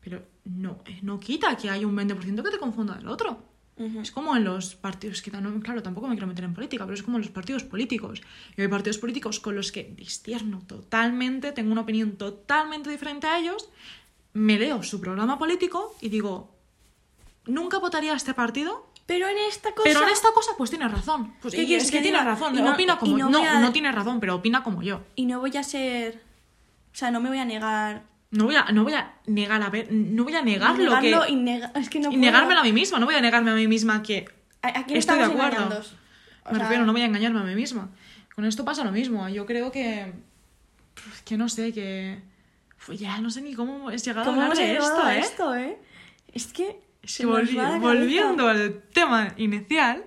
[0.05, 3.43] Pero no, eh, no quita que hay un 20% que te confunda del otro.
[3.77, 4.01] Ujú.
[4.03, 6.95] Es como en los partidos, que no, claro, tampoco me quiero meter en política, pero
[6.95, 8.21] es como en los partidos políticos.
[8.57, 13.39] Y hay partidos políticos con los que discierno totalmente, tengo una opinión totalmente diferente a
[13.39, 13.69] ellos,
[14.35, 16.55] me leo su programa político y digo,
[17.47, 19.83] nunca votaría a este partido, Pero en esta cosa.
[19.85, 21.35] pero en esta cosa pues tiene razón.
[21.43, 23.61] Pues, ¿Qué y quieres es que que tiene razón, no- opina como no no, a-
[23.61, 25.01] no tiene razón, pero opina como yo.
[25.17, 26.23] Y no voy a ser.
[26.93, 28.05] O sea, no me voy a negar.
[28.37, 31.11] No voy a, no voy a negar a ver, no voy a negar lo que
[31.11, 33.51] negarlo y nega- Es que no y negármelo a mí misma, no voy a negarme
[33.51, 34.27] a mí misma que
[34.63, 35.47] ¿A, a quién Estoy de acuerdo.
[35.63, 35.77] engañando?
[36.47, 37.91] O Me sea, refiero, no voy a engañarme a mí misma.
[38.35, 39.29] Con esto pasa lo mismo.
[39.29, 40.13] Yo creo que.
[41.25, 42.21] Que no sé, que.
[42.87, 45.19] pues ya no sé ni cómo es llegado ¿Cómo a hablar de esto, ¿eh?
[45.21, 45.79] esto, eh?
[46.33, 46.81] Es que.
[47.03, 50.05] Es que volvi- volviendo al tema inicial,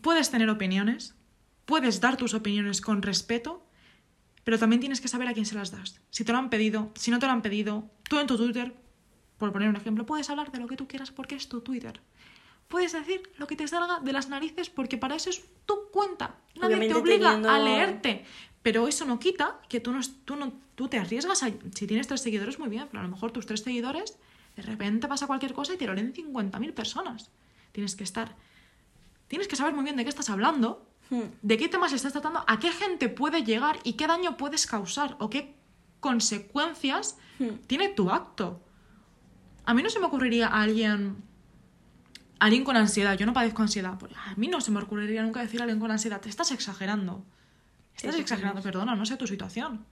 [0.00, 1.14] puedes tener opiniones,
[1.64, 3.63] puedes dar tus opiniones con respeto,
[4.44, 6.00] pero también tienes que saber a quién se las das.
[6.10, 8.74] Si te lo han pedido, si no te lo han pedido, tú en tu Twitter,
[9.38, 12.00] por poner un ejemplo, puedes hablar de lo que tú quieras porque es tu Twitter.
[12.68, 16.36] Puedes decir lo que te salga de las narices porque para eso es tu cuenta.
[16.54, 18.24] Nadie Obviamente te obliga teniendo- a leerte.
[18.62, 21.50] Pero eso no quita que tú, no, tú, no, tú te arriesgas a...
[21.74, 24.16] Si tienes tres seguidores, muy bien, pero a lo mejor tus tres seguidores,
[24.56, 27.30] de repente pasa cualquier cosa y te lo leen 50.000 personas.
[27.72, 28.34] Tienes que estar...
[29.28, 30.88] Tienes que saber muy bien de qué estás hablando.
[31.10, 35.16] De qué temas estás tratando, a qué gente puede llegar y qué daño puedes causar
[35.20, 35.54] o qué
[36.00, 37.56] consecuencias Hmm.
[37.66, 38.60] tiene tu acto.
[39.64, 41.16] A mí no se me ocurriría a alguien
[42.38, 45.40] alguien con ansiedad, yo no padezco ansiedad, pues a mí no se me ocurriría nunca
[45.40, 47.24] decir a alguien con ansiedad, te estás exagerando.
[47.96, 49.86] Estás exagerando, perdona, no sé tu situación.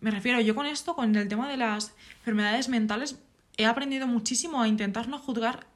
[0.00, 3.20] Me refiero, yo con esto, con el tema de las enfermedades mentales,
[3.56, 5.66] he aprendido muchísimo a intentar no juzgar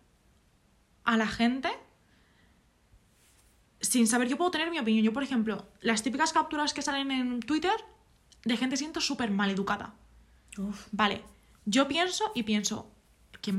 [1.05, 1.71] a la gente
[3.83, 5.05] sin saber, yo puedo tener mi opinión.
[5.05, 7.73] Yo, por ejemplo, las típicas capturas que salen en Twitter
[8.45, 9.95] de gente siento súper mal educada.
[10.57, 10.87] Uf.
[10.92, 11.23] Vale,
[11.66, 12.90] yo pienso y pienso,
[13.40, 13.53] qué,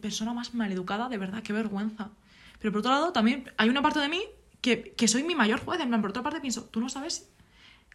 [0.00, 2.10] persona más maleducada, de verdad, qué vergüenza.
[2.58, 4.22] Pero por otro lado, también hay una parte de mí
[4.60, 5.80] que, que soy mi mayor juez.
[5.80, 7.30] En plan, por otra parte pienso, tú no sabes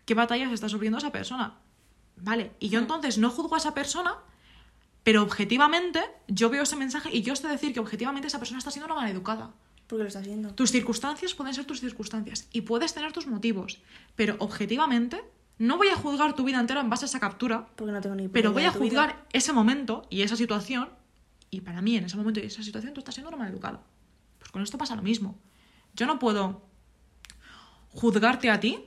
[0.05, 1.57] qué batallas está sufriendo esa persona.
[2.17, 2.83] Vale, y yo Mm.
[2.83, 4.15] entonces no juzgo a esa persona,
[5.03, 8.69] pero objetivamente yo veo ese mensaje y yo sé decir que objetivamente esa persona está
[8.69, 9.51] siendo una maleducada.
[9.91, 10.53] Porque lo está haciendo.
[10.55, 13.81] Tus circunstancias pueden ser tus circunstancias y puedes tener tus motivos,
[14.15, 15.21] pero objetivamente
[15.57, 18.15] no voy a juzgar tu vida entera en base a esa captura, Porque no tengo
[18.15, 18.79] ni pero voy a vida.
[18.79, 20.87] juzgar ese momento y esa situación,
[21.49, 23.83] y para mí en ese momento y esa situación tú estás siendo una maleducada.
[24.39, 25.37] Pues con esto pasa lo mismo.
[25.93, 26.61] Yo no puedo
[27.89, 28.79] juzgarte a ti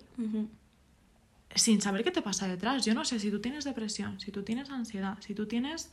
[1.54, 2.84] sin saber qué te pasa detrás.
[2.86, 5.90] Yo no sé si tú tienes depresión, si tú tienes ansiedad, si tú tienes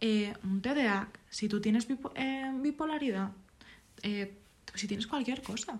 [0.00, 3.30] eh, un TDA, si tú tienes bipo- eh, bipolaridad,
[4.02, 4.36] eh,
[4.78, 5.78] si tienes cualquier cosa.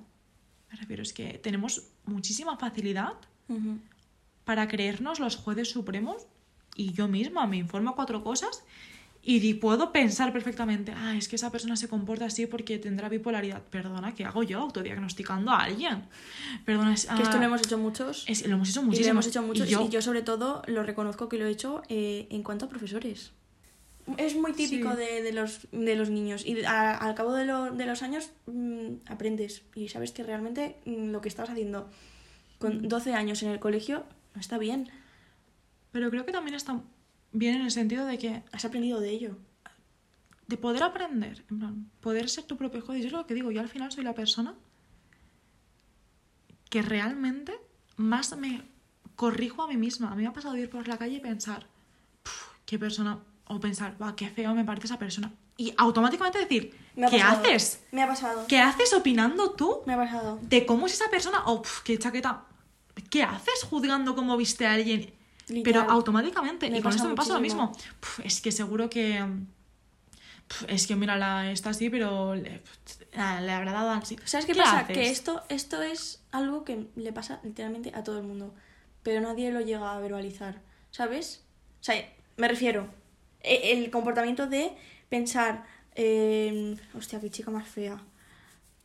[0.71, 3.15] Me refiero, es que tenemos muchísima facilidad
[4.45, 6.27] para creernos los jueces supremos
[6.77, 8.63] y yo misma me informo cuatro cosas
[9.23, 13.63] y puedo pensar perfectamente, ah, es que esa persona se comporta así porque tendrá bipolaridad.
[13.65, 16.05] Perdona, ¿qué hago yo autodiagnosticando a alguien?
[16.65, 18.25] Perdona, es, Que esto ah, lo hemos hecho muchos.
[18.29, 19.07] es- lo hemos hecho y muchísimo.
[19.07, 19.67] lo hemos hecho muchos.
[19.69, 22.65] Y yo, Y yo, sobre todo, lo reconozco que lo he hecho eh, en cuanto
[22.65, 23.33] a profesores.
[24.19, 24.97] Es muy típico Sí.
[24.97, 26.45] de, de los, de los niños.
[26.47, 29.63] Y a- al cabo de, lo- de los años mm, aprendes.
[29.75, 31.89] Y sabes que realmente mm, lo que estabas haciendo
[32.59, 34.89] con 12 años en el colegio no está bien.
[35.93, 36.81] Pero creo que también está
[37.33, 39.37] bien en el sentido de que Has aprendido de ello.
[40.47, 43.01] de poder aprender, en plan, poder ser tu propio juez.
[43.01, 44.55] Yo es lo que digo, yo al final soy la persona
[46.69, 47.53] que realmente
[47.97, 48.63] más me
[49.17, 50.13] corrijo a mí misma.
[50.13, 51.67] A mí me ha pasado de ir por la calle y pensar,
[52.23, 53.19] "Puf, qué persona,
[53.51, 55.33] o pensar, va, qué feo me parece esa persona.
[55.57, 57.43] Y automáticamente decir, Me ha ¿qué pasado.
[57.43, 57.83] haces?
[57.93, 58.47] Me ha pasado.
[58.47, 60.39] ¿Qué haces opinando tú Me ha pasado.
[60.43, 61.43] de cómo es esa persona?
[61.47, 62.45] O "Puf, qué chaqueta.
[63.11, 65.13] ¿Qué haces juzgando cómo viste a alguien?
[65.65, 67.73] Pero automáticamente, Me y con pasa esto me pasa lo mismo.
[68.01, 69.25] Puf, es que seguro que.
[70.49, 72.63] puf, es que mira, la está así, pero le,
[73.13, 74.23] le habrá dado ansiedad.
[74.27, 74.79] ¿Sabes qué, pasa?
[74.81, 74.97] haces?
[74.97, 78.55] Que esto, esto es algo que le pasa literalmente a todo el mundo,
[79.03, 80.61] pero nadie lo llega a verbalizar,
[80.91, 81.43] ¿sabes?
[81.81, 81.97] O sea,
[82.37, 82.89] me refiero,
[83.43, 84.73] el comportamiento de
[85.09, 88.03] pensar, eh, hostia, qué chica más fea.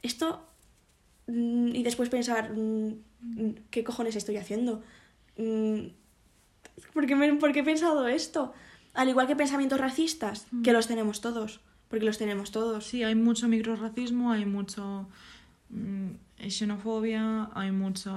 [0.02, 0.48] Esto,
[1.28, 4.82] mm, y después pensar, mm, mm, ¿qué cojones estoy haciendo?
[6.94, 8.54] ¿Por qué, me- por qué he pensado esto?
[8.94, 12.86] Al igual que pensamientos racistas, que los tenemos todos, porque los tenemos todos.
[12.86, 15.08] Sí, hay mucho microracismo, hay mucho.
[16.48, 18.12] xenofobia, hay mucho.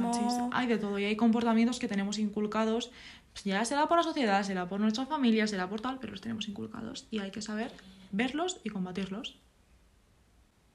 [0.00, 0.50] Machismo.
[0.52, 0.98] Hay de todo.
[0.98, 2.90] Y hay comportamientos que tenemos inculcados.
[3.32, 6.20] Pues ya será por la sociedad, será por nuestra familia, será por tal, pero los
[6.20, 7.06] tenemos inculcados.
[7.10, 7.72] Y hay que saber
[8.10, 9.38] verlos y combatirlos.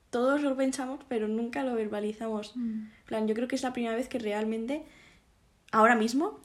[0.10, 2.56] todos lo pensamos, pero nunca lo verbalizamos.
[2.56, 2.88] Mm.
[3.06, 4.86] Plan, yo creo que es la primera vez que realmente,
[5.72, 6.40] ahora mismo,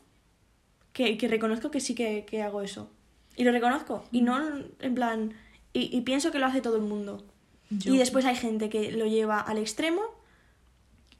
[0.92, 2.90] que, que reconozco que sí que, que hago eso.
[3.36, 4.04] Y lo reconozco.
[4.12, 4.36] Y no,
[4.80, 5.32] en plan,
[5.72, 7.24] y, y pienso que lo hace todo el mundo.
[7.70, 10.02] Yo- Y después hay gente que lo lleva al extremo,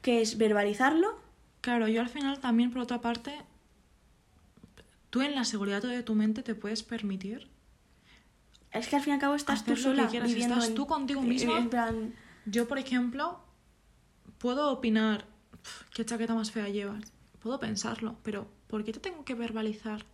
[0.02, 1.16] que es verbalizarlo.
[1.62, 3.32] Claro, yo al final también, por otra parte,
[5.12, 7.48] tú en la seguridad de tu mente te puedes permitir.
[8.70, 10.86] Es que al fin y al cabo estás tú que sola viviendo estás en- tú
[10.86, 11.58] contigo misma.
[11.58, 12.14] En plan,
[12.46, 13.38] Yo, por ejemplo,
[14.38, 15.26] puedo opinar,
[15.62, 17.12] "Pf, ¿qué chaqueta más fea llevas?
[17.40, 20.06] Puedo pensarlo, pero ¿por qué te tengo que verbalizar?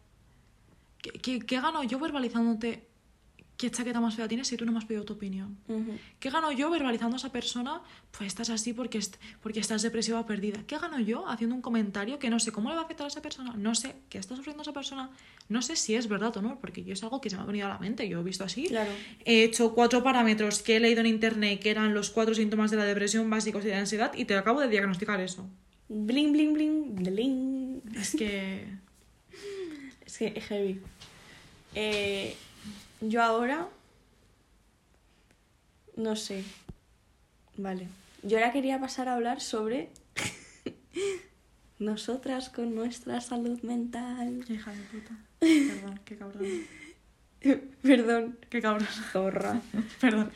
[1.00, 2.87] ¿Qué, qué- qué gano yo verbalizándote
[3.58, 5.58] qué chaqueta más fea tienes si tú no me has pedido tu opinión?
[6.20, 7.82] ¿Qué gano yo verbalizando a esa persona?
[8.16, 10.62] Pues estás así porque, est- porque estás depresiva o perdida.
[10.66, 13.08] ¿Qué gano yo haciendo un comentario que no sé cómo le va a afectar a
[13.08, 13.54] esa persona?
[13.56, 15.10] No sé qué está sufriendo esa persona.
[15.48, 17.46] No sé si es verdad o no, porque yo es algo que se me ha
[17.46, 18.08] venido a la mente.
[18.08, 18.68] Yo he visto así.
[18.68, 18.92] Claro.
[19.24, 22.76] He hecho cuatro parámetros que he leído en internet que eran los cuatro síntomas de
[22.76, 25.48] la depresión básicos y de la ansiedad y te acabo de diagnosticar eso.
[25.88, 27.82] Bling, bling, bling, bling.
[27.96, 28.66] Es que...
[30.06, 30.80] Es que es heavy.
[31.74, 32.34] Eh,
[33.00, 33.68] yo ahora.
[35.96, 36.44] No sé.
[37.56, 37.88] Vale.
[38.22, 39.90] Yo ahora quería pasar a hablar sobre.
[41.78, 44.44] nosotras con nuestra salud mental.
[44.48, 45.16] Hija de puta.
[45.38, 46.46] Perdón, qué cabrón.
[47.82, 48.38] Perdón.
[48.50, 48.88] Qué cabrón.
[49.12, 49.60] Zorra.
[50.00, 50.32] Perdón.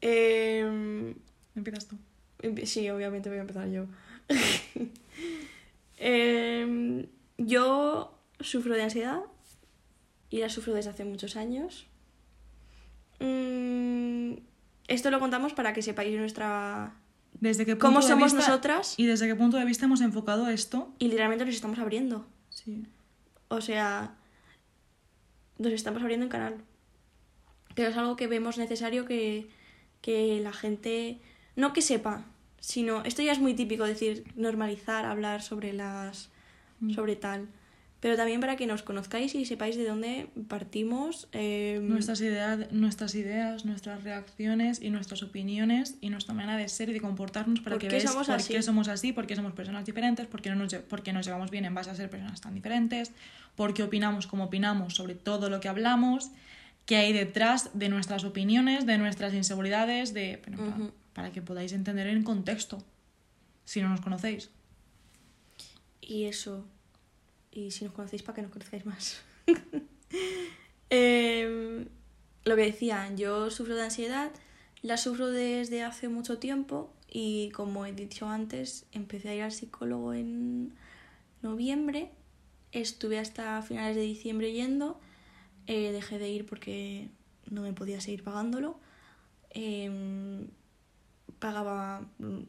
[0.00, 1.14] Em,
[1.54, 1.96] Empiezas tú.
[2.64, 3.86] sí, obviamente voy a empezar yo.
[5.96, 7.06] Em,
[7.38, 9.20] yo sufro de ansiedad
[10.34, 11.86] y la sufro desde hace muchos años.
[13.20, 14.32] Mm,
[14.88, 16.96] esto lo contamos para que sepáis nuestra...
[17.40, 18.94] ¿Desde qué ¿Cómo punto de somos vista- nosotras?
[18.96, 20.92] ¿Y desde qué punto de vista hemos enfocado esto?
[20.98, 22.26] Y literalmente nos estamos abriendo.
[22.48, 22.84] Sí.
[23.48, 24.16] O sea,
[25.58, 26.56] nos estamos abriendo en canal.
[27.76, 29.48] Pero es algo que vemos necesario que,
[30.00, 31.20] que la gente,
[31.54, 32.24] no que sepa,
[32.58, 36.30] sino, esto ya es muy típico decir, normalizar, hablar sobre las,
[36.92, 37.48] sobre tal.
[38.04, 41.26] Pero también para que nos conozcáis y sepáis de dónde partimos.
[41.32, 46.90] eh, Nuestras, ideas, nuestras ideas, nuestras reacciones y nuestras opiniones y nuestra manera de ser
[46.90, 48.52] y de comportarnos para ¿Por que veáis por así?
[48.52, 51.24] qué somos así, por qué somos personas diferentes, por qué, no nos, por qué nos
[51.24, 53.10] llevamos bien en base a ser personas tan diferentes,
[53.56, 56.30] por qué opinamos como opinamos sobre todo lo que hablamos,
[56.84, 60.92] qué hay detrás de nuestras opiniones, de nuestras inseguridades, de Ujú.
[61.14, 62.84] para que podáis entender en contexto,
[63.64, 64.50] si no nos conocéis.
[66.02, 66.66] Y eso.
[67.54, 69.22] Y si nos conocéis, para que nos conozcáis más.
[70.90, 71.88] Em,
[72.44, 74.30] lo que decía, yo sufro de ansiedad,
[74.82, 79.50] la sufro desde hace mucho tiempo y como he dicho antes, empecé a ir al
[79.50, 80.74] psicólogo en
[81.42, 82.12] noviembre,
[82.70, 85.00] estuve hasta finales de diciembre yendo,
[85.66, 87.08] eh, dejé de ir porque
[87.50, 88.78] no me podía seguir pagándolo.
[89.50, 90.48] Em,
[91.38, 92.42] pagaba, mm,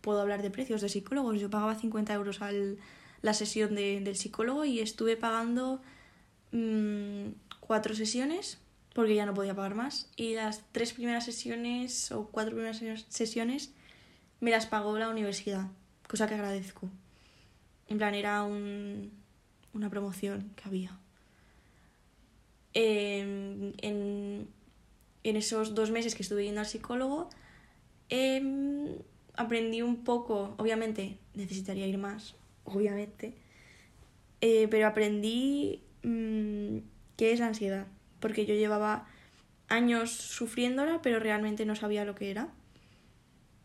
[0.00, 2.78] puedo hablar de precios de psicólogos, yo pagaba 50 euros al,
[3.22, 5.80] la sesión de- del psicólogo y estuve pagando
[6.52, 7.28] mm,
[7.60, 8.58] cuatro sesiones
[8.94, 12.96] porque ya no podía pagar más y las tres primeras sesiones o cuatro primeras se-
[13.08, 13.72] sesiones
[14.40, 15.68] me las pagó la universidad,
[16.08, 16.88] cosa que agradezco.
[17.88, 19.12] En plan, era un-
[19.74, 20.98] una promoción que había.
[22.72, 24.48] Em, en,
[25.24, 27.28] en esos dos meses que estuve yendo al psicólogo,
[28.08, 28.94] em,
[29.34, 32.34] aprendí un poco, obviamente necesitaría ir más,
[32.74, 33.34] obviamente,
[34.40, 36.78] eh, pero aprendí mm,
[37.16, 37.86] qué es la ansiedad,
[38.20, 39.06] porque yo llevaba
[39.68, 42.48] años sufriéndola, pero realmente no sabía lo que era.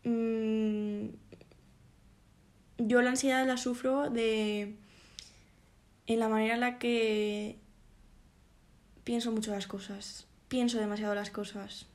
[0.04, 1.08] Mm,
[2.78, 4.74] yo la ansiedad la sufro de
[6.06, 7.56] en la manera en la que
[9.04, 11.86] pienso mucho las cosas, pienso demasiado las cosas,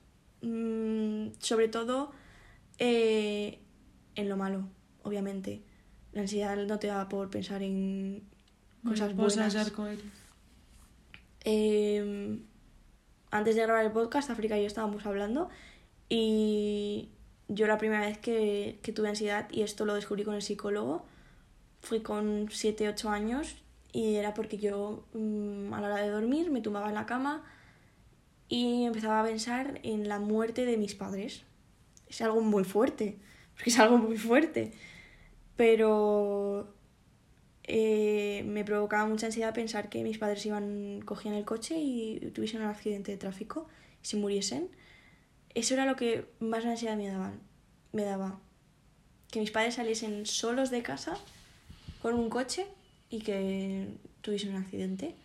[0.41, 2.11] Mm, sobre todo
[2.79, 3.59] eh,
[4.15, 4.67] en lo malo,
[5.03, 5.61] obviamente.
[6.13, 8.23] La ansiedad no te da por pensar en
[8.85, 9.55] cosas buenas.
[11.43, 12.39] Eh,
[13.31, 15.49] antes de grabar el podcast, África y yo estábamos hablando
[16.09, 17.09] y
[17.47, 21.05] yo la primera vez que, que tuve ansiedad, y esto lo descubrí con el psicólogo,
[21.81, 23.55] fui con 7, 8 años
[23.93, 27.43] y era porque yo mm, a la hora de dormir me tumbaba en la cama
[28.47, 31.43] y empezaba a pensar en la muerte de mis padres.
[32.07, 33.17] Es algo muy fuerte,
[33.53, 34.73] porque es algo muy fuerte.
[35.55, 36.73] Pero
[37.63, 42.61] eh, me provocaba mucha ansiedad pensar que mis padres iban, cogían el coche y tuviesen
[42.61, 43.67] un accidente de tráfico
[44.03, 44.69] y se muriesen.
[45.53, 47.33] Eso era lo que más ansiedad me daba.
[47.91, 48.39] Me daba.
[49.29, 51.17] Que mis padres saliesen solos de casa
[52.01, 52.65] con un coche
[53.09, 53.87] y que
[54.21, 55.15] tuviesen un accidente.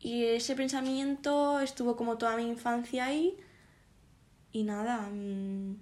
[0.00, 3.36] Y ese pensamiento estuvo como toda mi infancia ahí.
[4.52, 5.76] Y nada, mm,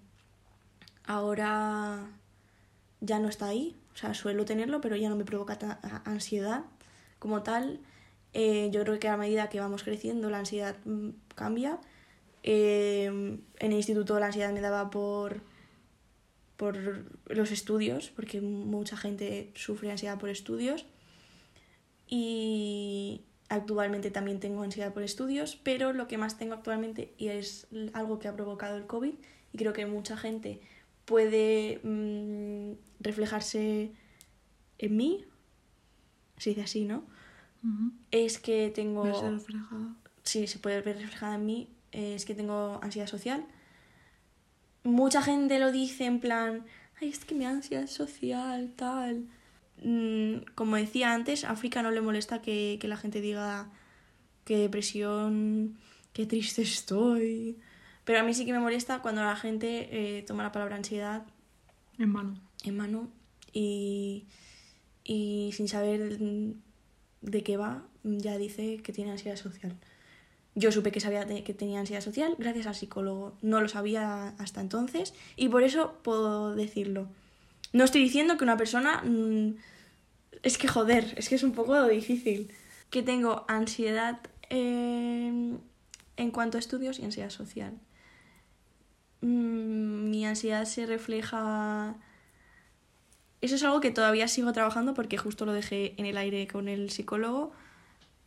[1.07, 2.09] ahora
[3.05, 3.77] ya no está ahí.
[3.95, 6.64] O sea, suelo tenerlo, pero ya no me provoca ansiedad
[7.19, 7.81] como tal.
[8.33, 11.79] Eh, yo creo que a medida que vamos creciendo la ansiedad mm, cambia.
[12.43, 15.43] Eh, en el instituto la ansiedad me daba por,
[16.57, 16.77] por
[17.27, 20.87] los estudios, porque mucha gente sufre ansiedad por estudios.
[22.09, 27.67] Y actualmente también tengo ansiedad por estudios, pero lo que más tengo actualmente, y es
[27.93, 29.14] algo que ha provocado el COVID,
[29.53, 30.61] y creo que mucha gente
[31.05, 33.93] puede mm, reflejarse
[34.79, 35.25] en mí,
[36.38, 37.05] se dice así, ¿no?
[38.11, 39.05] Es que tengo...
[39.05, 39.95] Verse reflejada.
[40.23, 43.47] sí, se puede ver reflejada en mí, es que tengo ansiedad social.
[44.83, 46.66] Mucha gente lo dice en plan,
[47.01, 49.26] ay, es que mi ansiedad social, tal.
[49.83, 53.70] Mm, como decía antes, a África no le molesta que, que la gente diga
[54.45, 55.78] qué depresión,
[56.12, 57.59] qué triste estoy.
[58.05, 59.88] Pero a mí sí que me molesta cuando la gente
[60.18, 61.24] eh, toma la palabra ansiedad
[61.98, 62.34] En mano.
[62.64, 63.09] en mano
[63.52, 64.26] y,
[65.05, 66.18] y sin saber
[67.22, 69.76] de qué va, ya dice que tiene ansiedad social.
[70.55, 73.36] Yo supe que sabía que tenía ansiedad social gracias al psicólogo.
[73.42, 77.09] No lo sabía hasta entonces y por eso puedo decirlo.
[77.72, 79.02] No estoy diciendo que una persona...
[79.02, 79.57] mm,
[80.42, 82.52] es que joder, es que es un poco difícil.
[82.90, 85.57] Que tengo ansiedad eh,
[86.16, 87.72] en cuanto a estudios y ansiedad social.
[89.25, 91.97] Mm, mi ansiedad se refleja...
[93.41, 96.68] Eso es algo que todavía sigo trabajando porque justo lo dejé en el aire con
[96.68, 97.53] el psicólogo.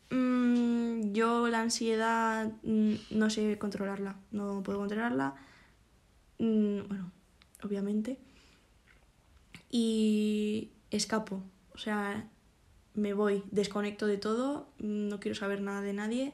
[0.09, 5.35] Mm, yo la ansiedad mm, no sé controlarla, no puedo controlarla.
[6.39, 7.11] Bueno,
[7.63, 8.17] obviamente.
[9.69, 11.43] Y escapo,
[11.73, 12.27] o sea,
[12.93, 16.33] me voy, desconecto de todo, no quiero saber nada de nadie.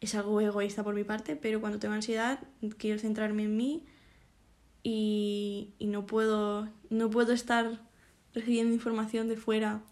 [0.00, 2.40] Es algo egoísta por mi parte, pero cuando tengo ansiedad
[2.78, 3.84] quiero centrarme en mí
[4.82, 7.80] y, y no puedo no puedo estar
[8.34, 9.82] recibiendo información de fuera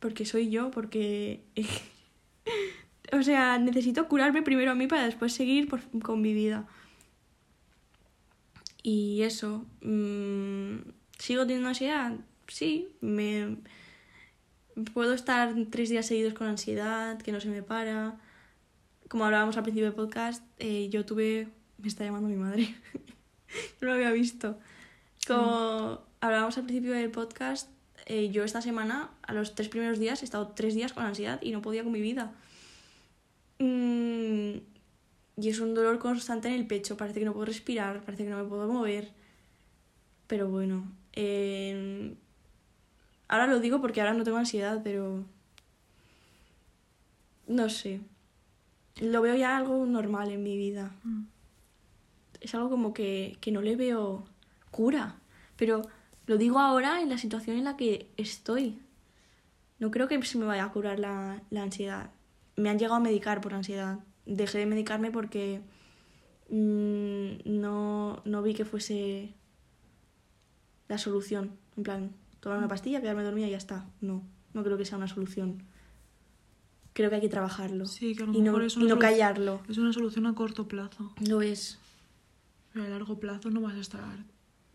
[0.00, 1.42] porque soy yo, porque
[3.12, 6.66] o sea, necesito curarme primero a mí para después seguir por- con mi vida.
[8.82, 10.76] Y eso, mm,
[11.18, 12.12] ¿sigo teniendo ansiedad?
[12.48, 13.56] Sí, me
[14.94, 18.18] puedo estar tres días seguidos con ansiedad, que no se me para.
[19.10, 21.48] Como hablábamos al principio del podcast, eh, yo tuve...
[21.78, 22.72] Me está llamando mi madre.
[23.80, 24.56] no lo había visto.
[25.26, 27.68] Como hablábamos al principio del podcast,
[28.06, 31.42] eh, yo esta semana, a los tres primeros días, he estado tres días con ansiedad
[31.42, 32.30] y no podía con mi vida.
[33.58, 34.58] Mm,
[35.38, 38.30] y es un dolor constante en el pecho, parece que no puedo respirar, parece que
[38.30, 39.10] no me puedo mover.
[40.28, 40.84] Pero bueno,
[41.14, 42.14] eh,
[43.26, 45.24] ahora lo digo porque ahora no tengo ansiedad, pero
[47.48, 48.00] no sé.
[49.00, 50.92] Lo veo ya algo normal en mi vida.
[51.04, 51.24] Mm.
[52.40, 54.24] Es algo como que, que no le veo
[54.70, 55.16] cura.
[55.56, 55.82] Pero
[56.26, 58.80] lo digo ahora en la situación en la que estoy.
[59.78, 62.10] No creo que se me vaya a curar la, la ansiedad.
[62.56, 64.00] Me han llegado a medicar por ansiedad.
[64.26, 65.62] Dejé de medicarme porque
[66.50, 69.34] mm, no, no vi que fuese
[70.88, 71.56] la solución.
[71.76, 72.10] En plan,
[72.40, 73.86] tomar una pastilla, quedarme dormida y ya está.
[74.00, 74.22] No,
[74.52, 75.62] no creo que sea una solución.
[76.92, 77.86] Creo que hay que trabajarlo.
[77.86, 79.62] Sí, que a lo y no, y callarlo.
[79.68, 81.12] Es una solución a corto plazo.
[81.26, 81.78] Lo es.
[82.72, 84.02] Pero a largo plazo no vas a estar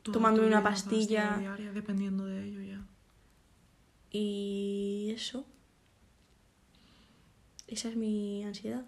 [0.04, 1.38] Tomando una pastilla.
[1.40, 2.86] diaria dependiendo de ello ya.
[4.12, 5.46] Y eso.
[7.68, 8.86] Esa es mi ansiedad.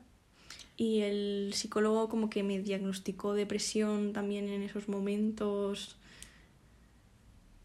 [0.78, 5.96] Y el psicólogo como que me diagnosticó depresión también en esos momentos.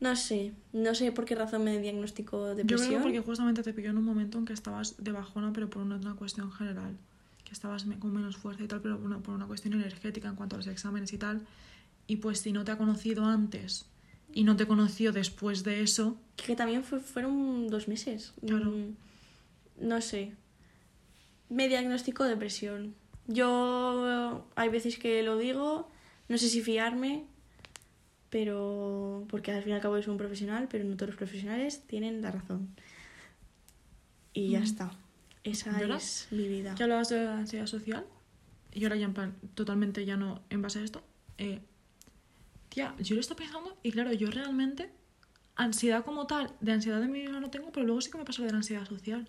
[0.03, 2.89] No sé, no sé por qué razón me diagnosticó Yo depresión.
[2.89, 5.71] creo que porque justamente te pilló en un momento en que estabas de bajona, pero
[5.71, 6.97] por una, una cuestión general.
[7.45, 10.35] Que estabas con menos fuerza y tal, pero por una, por una cuestión energética en
[10.35, 11.47] cuanto a los exámenes y tal.
[12.09, 13.87] Y pues si no te ha conocido antes
[14.35, 18.33] y no te conoció después de eso, Que también fue- fueron dos meses.
[18.45, 18.71] Claro.
[18.73, 18.97] Mm,
[19.89, 20.33] No sé.
[21.49, 22.95] Me diagnosticó depresión.
[23.29, 25.89] Yo hay veces que lo digo,
[26.29, 27.25] no sé si fiarme,
[28.33, 31.83] pero porque al fin y al cabo es un profesional, pero no todos los profesionales
[31.87, 32.75] tienen la razón.
[34.33, 34.63] Y ya Mm.
[34.63, 34.91] está.
[35.45, 36.75] Esa es mi vida.
[36.75, 38.07] que hablabas de la ansiedad social,
[38.73, 41.03] y ahora ya en plan, totalmente ya no en base a esto,
[41.37, 41.61] eh,
[42.71, 44.91] tía, yo lo estoy pensando y claro, yo realmente
[45.57, 48.25] ansiedad como tal, de ansiedad de mi vida no tengo, pero luego sí que me
[48.25, 49.29] pasa de la ansiedad social.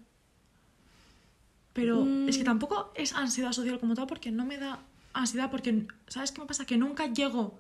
[1.73, 2.45] Pero es que Mm.
[2.45, 4.79] tampoco es ansiedad social como tal porque no me da
[5.11, 6.65] ansiedad porque, ¿sabes qué me pasa?
[6.65, 7.59] Que nunca llego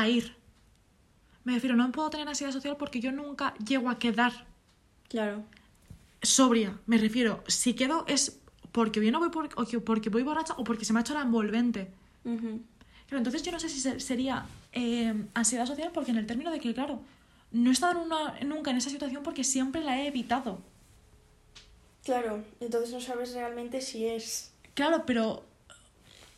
[0.00, 0.34] a ir.
[1.44, 4.32] Me refiero, no puedo tener ansiedad social porque yo nunca llego a quedar
[5.08, 5.44] Claro.
[6.22, 6.78] sobria.
[6.86, 8.40] Me refiero, si quedo es
[8.72, 11.14] porque bien no voy por, o porque voy borracha o porque se me ha hecho
[11.14, 11.90] la envolvente.
[12.24, 16.50] Claro, entonces yo no sé si se- sería eh, ansiedad social porque en el término
[16.50, 17.00] de que, claro,
[17.52, 20.60] no he estado en una- nunca en esa situación porque siempre la he evitado.
[22.04, 24.52] Claro, entonces no sabes realmente si es...
[24.74, 25.44] Claro, pero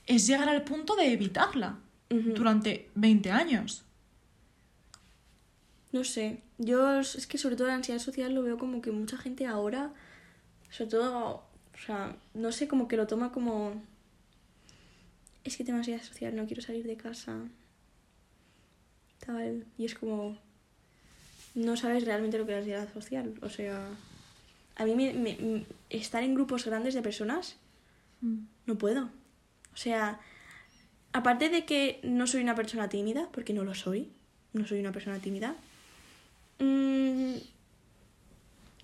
[0.07, 1.79] es llegar al punto de evitarla
[2.11, 3.85] Durante 20 años.
[5.93, 9.17] No sé, yo es que sobre todo la ansiedad social lo veo como que mucha
[9.17, 9.93] gente ahora,
[10.71, 11.19] sobre todo,
[11.75, 13.81] o sea, no sé, como que lo toma como...
[15.45, 17.39] Es que tengo ansiedad social, no quiero salir de casa.
[19.25, 19.65] Tal.
[19.79, 20.37] Y es como...
[21.55, 23.35] No sabes realmente lo que es la ansiedad social.
[23.43, 23.89] O sea,
[24.77, 27.57] a mí me, me- me- estar en grupos grandes de personas
[28.67, 29.05] no puedo.
[29.73, 30.21] O sea,
[31.13, 34.09] aparte de que no soy una persona tímida, porque no lo soy,
[34.53, 35.55] no soy una persona tímida,
[36.59, 37.35] mm,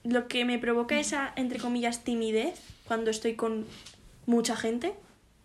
[0.04, 3.66] lo que me provoca esa, entre comillas, timidez cuando estoy con
[4.26, 4.94] mucha gente,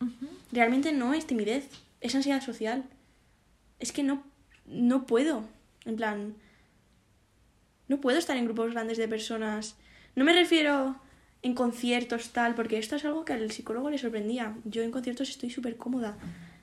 [0.02, 0.28] Ujú.
[0.52, 1.70] realmente no es timidez,
[2.02, 2.84] es ansiedad social.
[3.80, 4.24] Es que no,
[4.66, 5.44] no puedo,
[5.86, 6.36] en plan,
[7.88, 9.76] no puedo estar en grupos grandes de personas.
[10.16, 10.98] No me refiero
[11.42, 14.56] en conciertos tal, porque esto es algo que al psicólogo le sorprendía.
[14.66, 16.18] Yo en conciertos estoy súper cómoda,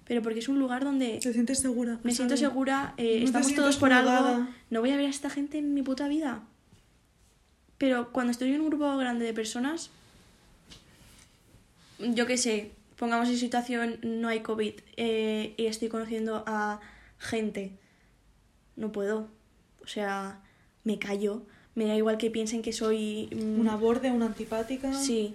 [0.06, 1.98] pero porque es un lugar donde Te sientes segura.
[2.02, 4.48] me siento segura, eh, No estamos todos por algo, juzgada.
[4.70, 6.42] no voy a ver a esta gente en mi puta vida.
[7.78, 9.90] Pero cuando estoy en un grupo grande de personas,
[11.98, 16.80] yo qué sé, pongamos en situación, no hay COVID eh, y estoy conociendo a
[17.18, 17.72] gente,
[18.76, 19.28] no puedo.
[19.82, 20.40] O sea,
[20.84, 21.42] me callo,
[21.74, 23.28] me da igual que piensen que soy...
[23.34, 24.92] mm, Una borde, una antipática.
[24.94, 25.34] Sí.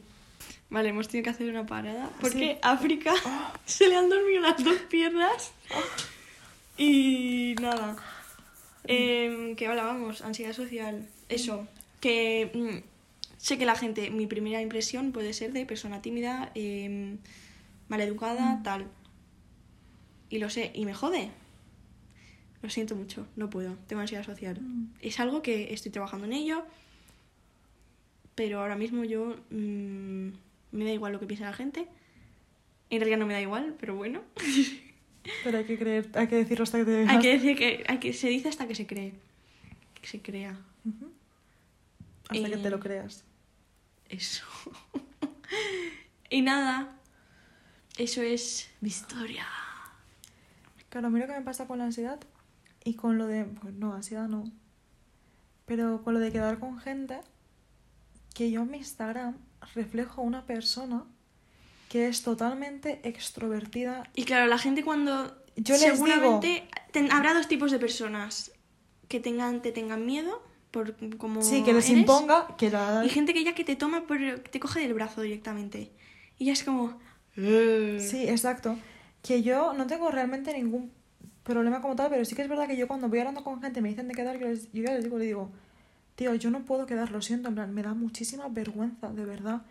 [0.69, 2.09] Vale, hemos tenido que hacer una parada.
[2.21, 2.57] Porque Sí.
[2.61, 3.13] África
[3.65, 5.51] se le han dormido las dos piernas.
[6.77, 7.97] Y nada.
[8.85, 11.07] Em, que hablábamos, ansiedad social.
[11.29, 11.67] Eso.
[11.99, 12.87] Que mm,
[13.37, 17.17] sé que la gente, mi primera impresión puede ser de persona tímida, em,
[17.89, 18.87] maleducada, tal.
[20.29, 21.29] Y lo sé, y me jode.
[22.61, 23.75] Lo siento mucho, no puedo.
[23.87, 24.59] Tengo ansiedad social.
[24.61, 24.93] Mm.
[25.01, 26.63] Es algo que estoy trabajando en ello.
[28.41, 30.29] Pero ahora mismo yo mm,
[30.71, 31.87] me da igual lo que piense la gente.
[32.89, 34.23] En realidad no me da igual, pero bueno.
[35.43, 37.99] Pero hay que creer, hay que decirlo hasta que te hay que decir que, hay
[37.99, 39.13] que se dice hasta que se cree.
[39.93, 40.57] Que se crea.
[40.83, 41.11] Ujú.
[42.29, 43.23] Hasta que te lo creas.
[44.09, 44.43] Eso.
[46.31, 46.97] y nada.
[47.99, 49.45] Eso es mi historia.
[50.89, 52.19] Claro, a mí lo que me pasa con la ansiedad
[52.83, 53.45] y con lo de.
[53.45, 54.51] Pues no, ansiedad no.
[55.67, 57.19] Pero con lo de quedar con gente,
[58.33, 59.37] que yo en mi Instagram
[59.75, 61.05] reflejo una persona
[61.89, 64.09] que es totalmente extrovertida.
[64.15, 65.35] Y claro, la gente cuando.
[65.57, 68.51] Yo les seguramente ten- habrá dos tipos de personas
[69.09, 73.03] que tengan, te tengan miedo por como Sí, que les eres, imponga que la.
[73.05, 75.91] Y gente que ya que te toma por que te coge del brazo directamente.
[76.37, 76.97] Y ya es como.
[77.35, 78.77] Sí, exacto.
[79.21, 80.91] Que yo no tengo realmente ningún
[81.43, 83.79] problema como tal, pero sí que es verdad que yo cuando voy hablando con gente
[83.79, 85.51] y me dicen de quedar, yo, les, yo ya les digo, le digo,
[86.21, 89.63] tío, yo no puedo quedar, lo siento, en plan, me da muchísima vergüenza, de verdad.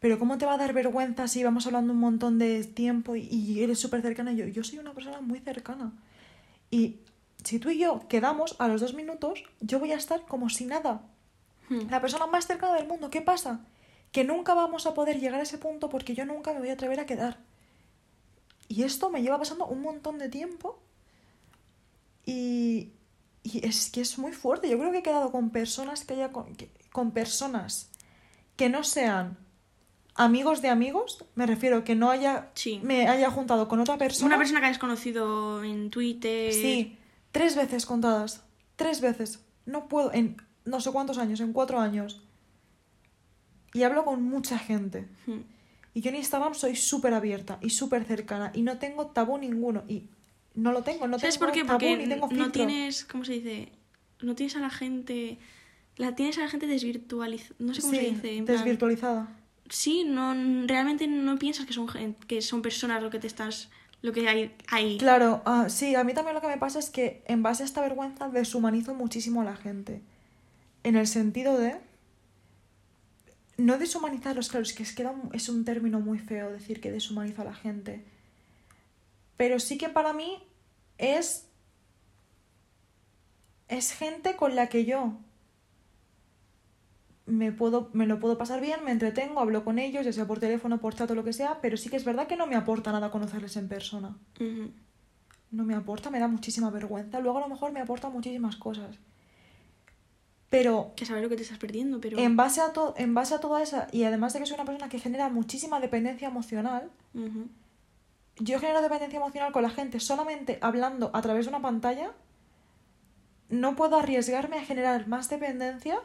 [0.00, 3.28] Pero ¿cómo te va a dar vergüenza si vamos hablando un montón de tiempo y,
[3.30, 4.32] y eres súper cercana?
[4.32, 5.92] Yo, yo soy una persona muy cercana.
[6.72, 6.96] Y
[7.44, 10.66] si tú y yo quedamos a los dos minutos, yo voy a estar como si
[10.66, 11.02] nada.
[11.68, 11.88] Hmm.
[11.88, 13.08] La persona más cercana del mundo.
[13.08, 13.60] ¿Qué pasa?
[14.10, 16.72] Que nunca vamos a poder llegar a ese punto porque yo nunca me voy a
[16.72, 17.38] atrever a quedar.
[18.66, 20.82] Y esto me lleva pasando un montón de tiempo.
[22.26, 22.90] Y,
[23.42, 24.68] y es que es muy fuerte.
[24.68, 27.90] Yo creo que he quedado con personas que haya con, que- con personas
[28.56, 29.36] que no sean
[30.14, 31.24] amigos de amigos.
[31.34, 32.80] Me refiero que no haya Sí.
[32.82, 34.26] me haya juntado con otra persona.
[34.26, 36.52] Una persona que has conocido en Twitter.
[36.52, 36.98] Sí,
[37.32, 38.42] tres veces contadas.
[38.76, 39.40] Tres veces.
[39.66, 42.22] No puedo, en no sé cuántos años, en cuatro años.
[43.74, 45.08] Y hablo con mucha gente.
[45.26, 45.40] Hmm.
[45.94, 48.50] Y yo en Instagram soy súper abierta y súper cercana.
[48.54, 49.82] Y no tengo tabú ninguno.
[49.88, 50.08] Y
[50.54, 51.64] no lo tengo, no ¿Sabes tengo por qué?
[51.64, 53.04] Porque ni tengo no tienes.
[53.04, 53.72] ¿Cómo se dice?
[54.20, 55.38] No tienes a la gente.
[55.96, 57.54] La tienes a la gente desvirtualizada.
[57.58, 58.36] No sé cómo se dice.
[58.36, 59.36] en plan- desvirtualizada.
[59.68, 60.34] Sí, no,
[60.66, 61.86] realmente no piensas que son,
[62.26, 63.70] que son personas lo que te estás.
[64.02, 64.98] Lo que hay ahí.
[64.98, 67.66] Claro, ah, sí, a mí también lo que me pasa es que en base a
[67.66, 70.02] esta vergüenza deshumanizo muchísimo a la gente.
[70.82, 71.76] En el sentido de...
[73.58, 77.42] No deshumanizarlos, claro, es que es, un- es un término muy feo decir que deshumanizo
[77.42, 78.04] a la gente.
[79.36, 80.42] Pero sí que para mí
[80.98, 81.48] es...
[83.68, 85.14] Es gente con la que yo
[87.24, 90.40] me, puedo, me lo puedo pasar bien, me entretengo, hablo con ellos, ya sea por
[90.40, 92.56] teléfono, por chat o lo que sea, pero sí que es verdad que no me
[92.56, 94.16] aporta nada conocerles en persona
[95.50, 97.20] no me aporta, me da muchísima vergüenza.
[97.20, 98.96] Luego a lo mejor me aporta muchísimas cosas.
[100.50, 102.18] Pero Que saber lo que te estás perdiendo, pero.
[102.18, 104.64] en base a to- en base a toda esa, y además de que soy una
[104.66, 106.90] persona que genera muchísima dependencia emocional.
[108.36, 112.12] Yo genero dependencia emocional con la gente solamente hablando a través de una pantalla.
[113.48, 116.00] No puedo arriesgarme a generar más dependencia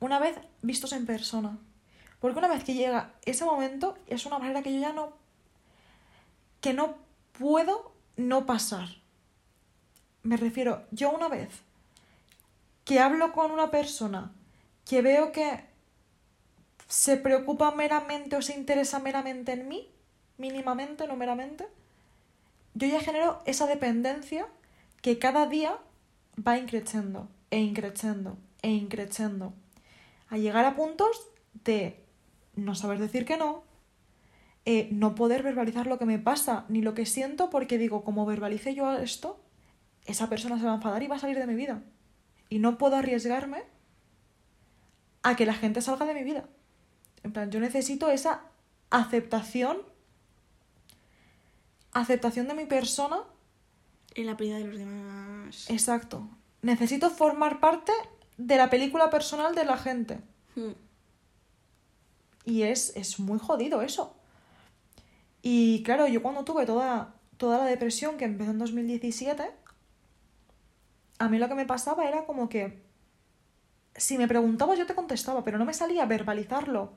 [0.00, 1.58] una vez vistos en persona.
[2.20, 5.12] Porque una vez que llega ese momento, es una barrera que yo ya no.
[6.60, 6.96] que no
[7.32, 8.88] puedo no pasar.
[10.22, 11.50] Me refiero, yo una vez
[12.84, 14.32] que hablo con una persona
[14.84, 15.64] que veo que
[16.88, 19.88] se preocupa meramente o se interesa meramente en mí,
[20.38, 21.66] mínimamente, no meramente,
[22.74, 24.46] yo ya genero esa dependencia
[25.02, 25.78] que cada día
[26.46, 29.54] va increciendo e increciendo e increciendo
[30.28, 31.28] a llegar a puntos
[31.64, 32.04] de
[32.54, 33.62] no saber decir que no,
[34.64, 38.26] eh, no poder verbalizar lo que me pasa ni lo que siento porque digo, como
[38.26, 39.40] verbalice yo esto,
[40.04, 41.82] esa persona se va a enfadar y va a salir de mi vida.
[42.48, 43.62] Y no puedo arriesgarme
[45.22, 46.44] a que la gente salga de mi vida.
[47.22, 48.42] En plan, yo necesito esa
[48.90, 49.78] aceptación,
[52.00, 53.18] aceptación de mi persona
[54.14, 55.70] En la vida de los demás.
[55.70, 56.28] Exacto.
[56.62, 57.92] Necesito formar parte
[58.36, 60.20] de la película personal de la gente.
[60.54, 60.72] Hmm.
[62.44, 64.16] Y es, es muy jodido eso.
[65.42, 69.44] Y claro, yo cuando tuve toda, toda la depresión que empezó en 2017,
[71.18, 72.82] a mí lo que me pasaba era como que
[73.96, 76.92] si me preguntabas yo te contestaba, pero no me salía verbalizarlo.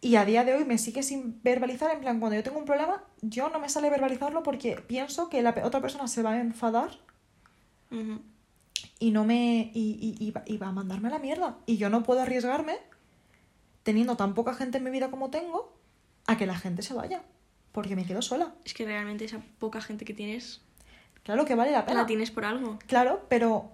[0.00, 2.66] Y a día de hoy me sigue sin verbalizar, en plan, cuando yo tengo un
[2.66, 6.40] problema, yo no me sale verbalizarlo porque pienso que la otra persona se va a
[6.40, 6.90] enfadar
[8.98, 9.70] y no me.
[9.74, 11.56] Y, y- y y va a mandarme a la mierda.
[11.66, 12.76] Y yo no puedo arriesgarme,
[13.82, 15.74] teniendo tan poca gente en mi vida como tengo,
[16.26, 17.22] a que la gente se vaya.
[17.72, 18.54] Porque me quedo sola.
[18.64, 20.60] Es que realmente esa poca gente que tienes,
[21.22, 22.02] Claro que vale la pena.
[22.02, 22.78] la tienes por algo.
[22.86, 23.70] Claro, pero.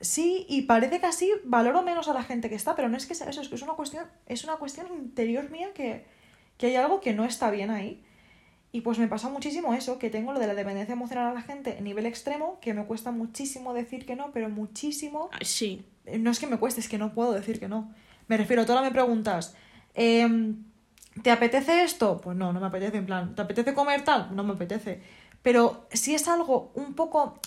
[0.00, 3.06] Sí, y parece que así valoro menos a la gente que está, pero no es
[3.06, 6.06] que sea eso, es que es una cuestión, es una cuestión interior mía que,
[6.56, 8.04] que hay algo que no está bien ahí.
[8.70, 11.42] Y pues me pasa muchísimo eso, que tengo lo de la dependencia emocional a la
[11.42, 15.30] gente a nivel extremo, que me cuesta muchísimo decir que no, pero muchísimo.
[15.32, 15.84] Ah, Sí.
[16.04, 17.92] Eh, No es que me cueste, es que no puedo decir que no.
[18.28, 19.56] Me refiero, tú ahora me preguntas,
[19.94, 20.64] em,
[21.22, 22.20] ¿te apetece esto?
[22.22, 24.36] Pues no, no me apetece, en plan, ¿te apetece comer tal?
[24.36, 25.00] No me apetece.
[25.42, 27.38] Pero si es algo un poco,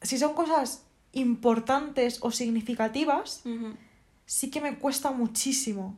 [0.00, 3.42] si son cosas importantes o significativas,
[4.26, 5.96] sí que me cuesta muchísimo.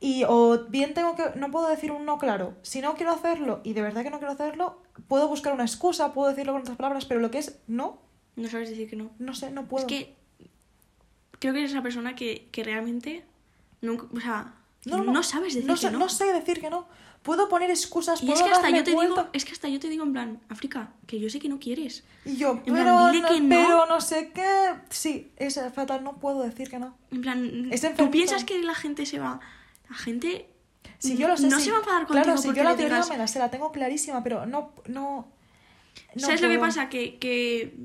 [0.00, 2.56] Y o bien tengo que, no puedo decir un no claro.
[2.62, 6.12] Si no quiero hacerlo y de verdad que no quiero hacerlo, puedo buscar una excusa,
[6.12, 8.00] puedo decirlo con otras palabras, pero lo que es no,
[8.34, 9.12] No sabes decir que no.
[9.18, 9.86] no sé, no puedo.
[9.86, 10.16] Es que
[11.38, 13.24] creo que eres una persona que, que realmente
[13.80, 14.54] nunca, o sea,
[14.86, 15.98] no, sabes decir no que sé, no.
[16.00, 16.86] no sé decir que no.
[17.22, 19.14] Puedo poner excusas, Y puedo es que hasta yo te vuelta.
[19.22, 21.60] digo, es que hasta yo te digo en plan, África, que yo sé que no
[21.60, 22.02] quieres.
[22.24, 23.48] Y yo, plan, pero, dile no, que no.
[23.48, 24.74] pero no sé qué.
[24.90, 26.96] Sí, es fatal, no puedo decir que no.
[27.12, 29.38] En plan, Es tú piensas que la gente se va,
[29.88, 30.48] la gente
[30.98, 32.64] Si yo lo sé, no si- se va a enfadar contigo Claro, si porque yo
[32.64, 34.72] la teoría digas- me la sé, la tengo clarísima, pero no.
[34.88, 35.28] no,
[36.16, 36.88] no ¿Sabes lo que pasa?
[36.88, 37.76] Que, que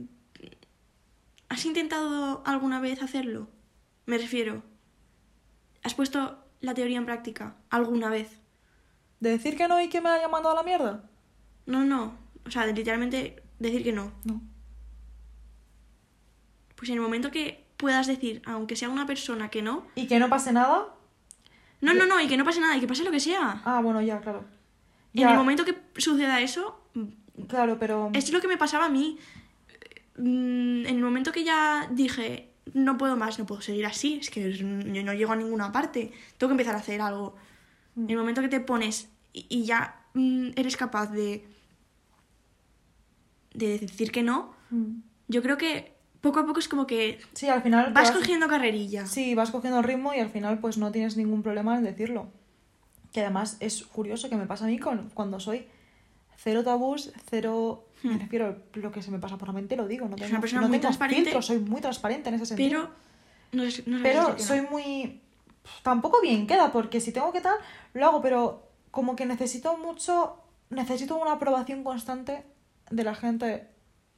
[1.50, 3.48] has intentado alguna vez hacerlo.
[4.08, 4.64] Me refiero.
[5.84, 8.40] ¿Has puesto la teoría en práctica alguna vez?
[9.20, 11.04] ¿De decir que no y que me haya mandado a la mierda?
[11.66, 12.16] No, no.
[12.46, 14.12] O sea, de literalmente decir que no.
[14.24, 14.42] No.
[16.76, 20.20] Pues en el momento que puedas decir, aunque sea una persona que no, ¿Y que
[20.20, 20.88] no pase nada?
[21.82, 23.62] no, no, no, y que no pase nada, y que pase lo que sea.
[23.66, 24.46] Ah, bueno, ya, claro.
[25.14, 26.80] En el momento que suceda eso,
[27.48, 28.12] Claro, pero.
[28.14, 29.18] es lo que me pasaba a mí.
[30.18, 34.30] Mm, En el momento que ya dije, no puedo más, no puedo seguir así, es
[34.30, 34.66] que yo
[35.04, 37.36] no llego a ninguna parte, tengo que empezar a hacer algo.
[37.98, 41.46] En el momento que te pones y, y ya mm, eres capaz de,
[43.54, 45.00] de decir que no, Mm.
[45.30, 47.94] yo creo que poco a poco es como que Sí, al final.
[47.94, 49.06] vas cogiendo carrerilla.
[49.08, 52.28] Sí, vas cogiendo ritmo y al final pues no tienes ningún problema en decirlo.
[53.14, 55.68] Que además es curioso que me pasa a mí con, cuando soy
[56.36, 57.84] cero tabús, cero...
[58.04, 60.08] Me refiero lo que se me pasa por la mente, lo digo.
[60.08, 60.32] No tengo, Hmm.
[60.34, 61.42] una persona no muy tengo transparente.
[61.42, 62.70] soy muy transparente en ese sentido.
[62.70, 62.94] Pero
[63.54, 65.22] no, es- no sabes Pero soy muy...
[65.84, 67.58] Tampoco bien queda, porque si tengo que tal,
[67.94, 70.42] lo hago, pero como que necesito mucho...
[70.70, 72.44] Necesito una aprobación constante
[72.90, 73.68] de la gente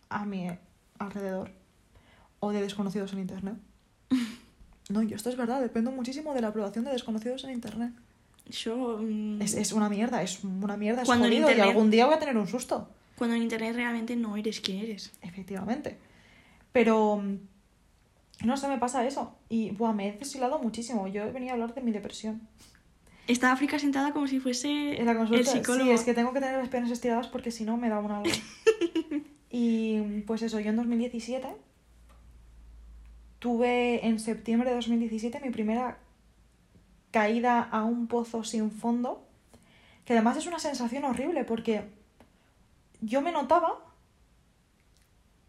[0.10, 0.50] a mi
[0.97, 1.52] alrededor.
[2.39, 3.56] O de desconocidos en internet.
[4.89, 7.91] No, yo esto es verdad, dependo muchísimo de la aprobación de desconocidos en internet.
[8.50, 11.91] Yo, mm, Es, es una mierda, es una mierda, es Cuando jodido y internet- algún
[11.91, 12.89] día voy a tener un susto.
[13.16, 15.12] cuando en internet realmente no eres quien eres.
[15.22, 16.00] Efectivamente.
[16.72, 17.36] Pero mm,
[18.44, 19.36] no sé, me pasa eso.
[19.50, 21.08] Y buah, me he deshilado muchísimo.
[21.08, 22.42] Yo he venido a hablar de mi depresión.
[23.28, 25.86] Está África sentada como si fuese En la consulta, el psicólogo.
[25.86, 28.12] Sí, es que tengo que tener las piernas estiradas porque si no me da un
[28.12, 28.32] algo.
[29.50, 31.48] y pues eso, yo en 2017
[33.40, 36.00] tuve en septiembre de 2017 mi primera
[37.12, 39.28] caída a un pozo sin fondo,
[40.06, 41.90] que además es una sensación horrible porque
[43.02, 43.80] yo me notaba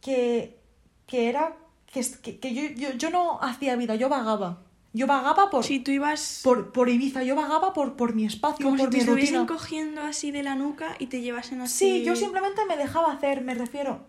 [0.01, 0.59] que,
[1.07, 1.57] que era
[1.93, 4.63] que, que, que yo, yo, yo no hacía vida, yo vagaba.
[4.93, 8.65] Yo vagaba por, Si tú ibas por, por Ibiza, yo vagaba por, por mi espacio,
[8.65, 9.47] como si por te mi rutina.
[9.47, 11.99] cogiendo así de la nuca y te llevasen así.
[12.01, 14.05] Sí, yo simplemente me dejaba hacer, me refiero.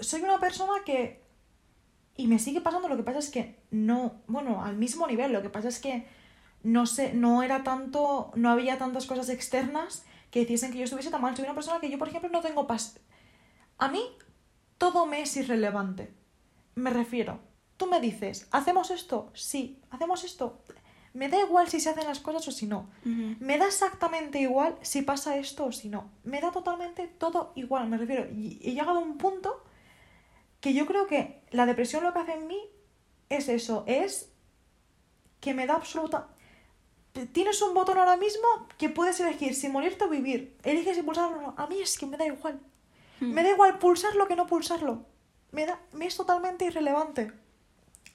[0.00, 1.22] Soy una persona que.
[2.16, 4.22] Y me sigue pasando, lo que pasa es que no.
[4.26, 6.06] Bueno, al mismo nivel, lo que pasa es que
[6.62, 8.32] no sé, no era tanto.
[8.36, 11.36] No había tantas cosas externas que hiciesen que yo estuviese tan mal.
[11.36, 12.98] Soy una persona que yo, por ejemplo, no tengo pas.
[13.76, 14.02] A mí,
[14.78, 16.14] todo me es irrelevante.
[16.74, 17.40] Me refiero.
[17.76, 19.30] Tú me dices, ¿hacemos esto?
[19.34, 20.62] Sí, hacemos esto.
[21.12, 22.90] Me da igual si se hacen las cosas o si no.
[23.04, 26.10] Me da exactamente igual si pasa esto o si no.
[26.24, 28.28] Me da totalmente todo igual, me refiero.
[28.30, 29.62] Y he llegado a un punto
[30.60, 32.60] que yo creo que la depresión lo que hace en mí
[33.28, 34.32] es eso, es
[35.40, 36.28] que me da absoluta...
[37.32, 40.58] Tienes un botón ahora mismo que puedes elegir si morirte o vivir.
[40.64, 41.54] Eliges si pulsarlo o no.
[41.56, 42.58] A mí es que me da igual.
[43.20, 45.06] Me da igual pulsarlo que no pulsarlo.
[45.54, 47.32] Me, da, me es totalmente irrelevante.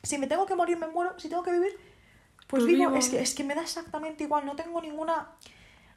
[0.04, 1.18] Si me tengo que morir, me muero.
[1.20, 1.74] Si tengo que vivir,
[2.48, 2.86] pues Pues vivo.
[2.90, 2.96] vivo.
[2.96, 4.46] Es, que, es que me da exactamente igual.
[4.46, 5.30] No tengo ninguna.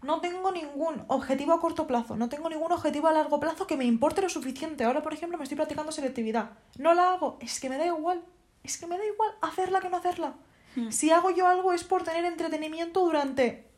[0.03, 3.77] no tengo ningún objetivo a corto plazo, no tengo ningún objetivo a largo plazo que
[3.77, 4.83] me importe lo suficiente.
[4.85, 6.51] Ahora, por ejemplo, me estoy practicando selectividad.
[6.79, 8.23] No la hago, es que me da igual.
[8.65, 10.35] Es que me da igual hacerla que no hacerla.
[10.75, 10.91] Hmm.
[10.91, 13.69] Si hago yo algo es por tener entretenimiento durante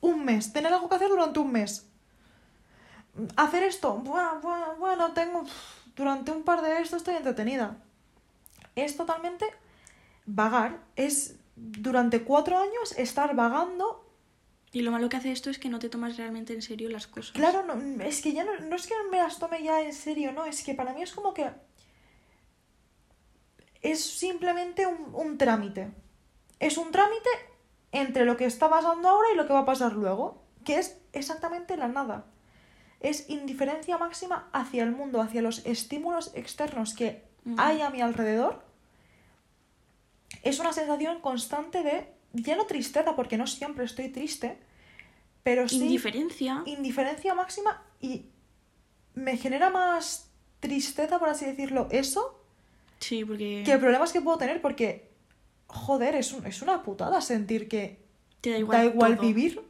[0.00, 1.86] un mes, tener algo que hacer durante un mes.
[3.36, 5.44] Hacer esto, bueno, bueno, bueno, tengo
[5.96, 7.78] durante un par de esto estoy entretenida.
[8.76, 9.46] Es totalmente
[10.26, 14.00] vagar, es durante cuatro años estar vagando
[14.72, 17.06] Y lo malo que hace esto es que no te tomas realmente en serio las
[17.06, 17.30] cosas.
[17.32, 20.32] Claro, no, es que ya no, no es que me las tome ya en serio,
[20.32, 21.48] no, es que para mí es como que
[23.82, 25.92] es simplemente un, un trámite.
[26.58, 27.30] Es un trámite
[27.92, 30.98] entre lo que está pasando ahora y lo que va a pasar luego, que es
[31.12, 32.26] exactamente la nada.
[33.04, 37.22] Es indiferencia máxima hacia el mundo, hacia los estímulos externos que
[37.58, 38.64] hay a mi alrededor.
[40.42, 44.58] Es una sensación constante de, ya no tristeza, porque no siempre estoy triste,
[45.42, 46.62] pero sí Indiferencia.
[46.64, 48.26] indiferencia máxima y
[49.14, 50.30] me genera más
[50.60, 52.40] tristeza, por así decirlo, eso,
[53.00, 55.10] Sí, porque que problemas que puedo tener porque,
[55.66, 58.00] joder, es, un- es una putada sentir que
[58.40, 58.78] te da igual.
[58.78, 59.62] da igual vivir.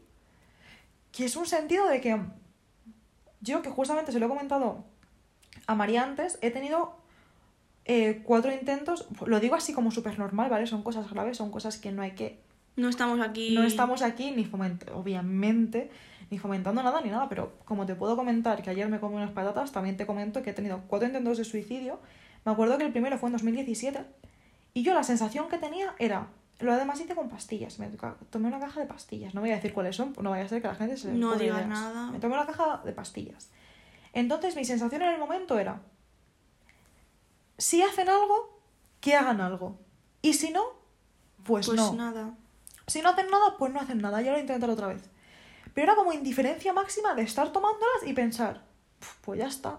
[1.11, 2.21] Que es un sentido de que
[3.45, 4.85] yo, que justamente se lo he comentado
[5.67, 6.97] a María antes, he tenido
[7.85, 10.67] eh, cuatro intentos, lo digo así como súper normal, ¿vale?
[10.67, 12.41] Son cosas graves, son cosas que no hay que
[12.77, 13.55] No estamos aquí.
[13.55, 15.91] no estamos aquí ni fomentando, obviamente,
[16.31, 19.31] ni fomentando nada ni nada, pero como te puedo comentar que ayer me comí unas
[19.31, 22.01] patatas, también te comento que he tenido cuatro intentos de suicidio.
[22.45, 24.01] Me acuerdo que el primero fue en 2017
[24.73, 26.29] y yo la sensación que tenía era,
[26.61, 27.89] lo además hice con pastillas, me
[28.31, 30.63] tomé una caja de pastillas, no voy a decir cuáles son, no vaya a ser
[30.63, 31.67] que la gente se No ideas.
[31.67, 32.11] nada.
[32.11, 33.51] Me tomé una caja de pastillas.
[34.13, 35.81] Entonces mi sensación en el momento era,
[37.59, 38.61] si hacen algo,
[39.01, 39.79] que hagan algo.
[40.23, 40.63] Y si no,
[41.45, 41.93] pues, Pues no.
[41.93, 42.35] nada.
[42.87, 45.03] Si no hacen nada, pues no hacen nada, ya lo intentaré otra vez.
[45.75, 48.63] Pero era como indiferencia máxima de estar tomándolas y pensar,
[49.01, 49.79] "Pf, pues ya está.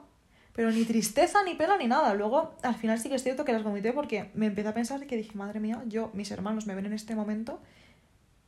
[0.56, 2.14] Pero ni tristeza, ni pena, ni nada.
[2.14, 5.06] Luego, al final sí que es cierto que las vomité porque me empecé a pensar
[5.06, 7.60] que dije, madre mía, yo, mis hermanos me ven en este momento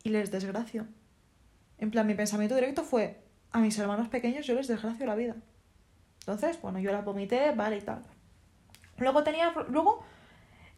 [0.04, 0.86] y les desgracio.
[1.80, 3.20] En plan, mi pensamiento directo fue,
[3.52, 5.36] a mis hermanos pequeños yo les desgracio la vida.
[6.22, 8.02] Entonces, bueno, yo las vomité, vale y tal.
[8.98, 10.02] Luego tenía, luego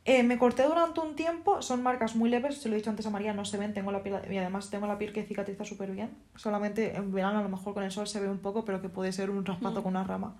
[0.05, 3.05] eh, me corté durante un tiempo, son marcas muy leves, se lo he dicho antes
[3.05, 5.63] a María, no se ven, tengo la piel, y además tengo la piel que cicatriza
[5.63, 6.09] súper bien.
[6.35, 8.89] Solamente en verano a lo mejor con el sol se ve un poco, pero que
[8.89, 9.83] puede ser un raspazo Mm.
[9.83, 10.35] con una rama.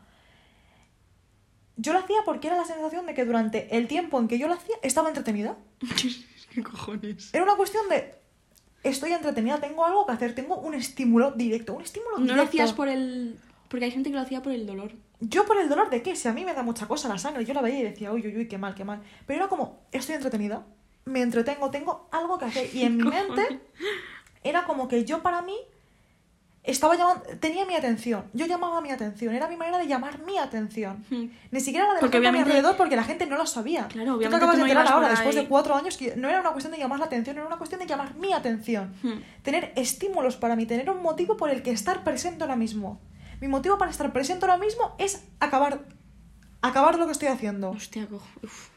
[1.82, 4.48] Yo lo hacía porque era la sensación de que durante el tiempo en que yo
[4.48, 5.56] lo hacía estaba entretenida.
[6.54, 7.34] ¿Qué cojones?
[7.34, 8.16] Era una cuestión de
[8.84, 12.42] estoy entretenida, tengo algo que hacer, tengo un estímulo directo, un estímulo No directo.
[12.44, 13.40] lo hacías por el.
[13.70, 14.92] Porque hay gente que lo hacía por el dolor.
[15.22, 17.46] Yo por el dolor de qué, si a mí me da mucha cosa la sangre,
[17.46, 19.02] yo la veía y decía, uy, uy, uy, qué mal, qué mal.
[19.26, 20.66] Pero era como, estoy entretenida,
[21.06, 22.76] me entretengo, tengo algo que hacer.
[22.76, 23.62] Y en mi mente
[24.44, 25.56] era como que yo para mí
[26.64, 30.38] estaba llamando, tenía mi atención, yo llamaba mi atención, era mi manera de llamar mi
[30.38, 31.04] atención.
[31.10, 33.38] Ni siquiera la de la Porque gente a mi obviamente- alrededor porque la gente no
[33.38, 33.88] lo sabía.
[33.88, 35.76] Claro, Tú te obviamente acabas tú de no enterar ibas por ahora, después de cuatro
[35.76, 38.14] años, que no era una cuestión de llamar la atención, era una cuestión de llamar
[38.16, 38.94] mi atención.
[39.42, 43.00] Tener estímulos para mí, tener un motivo por el que estar presente ahora mismo.
[43.42, 45.86] Mi motivo para estar presente ahora mismo es acabar,
[46.62, 47.70] acabar lo que estoy haciendo.
[47.72, 48.28] Hostia, cojo.
[48.44, 48.70] Uf.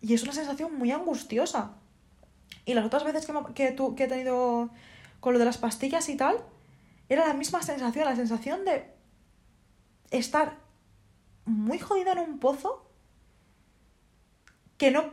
[0.00, 1.70] Y es una sensación muy angustiosa.
[2.64, 4.70] Y las otras veces que, me- que, tú- que he tenido
[5.20, 6.36] con lo de las pastillas y tal,
[7.12, 8.90] era la misma sensación, la sensación de
[10.10, 10.58] estar
[11.44, 12.88] muy jodida en un pozo
[14.78, 15.12] que no...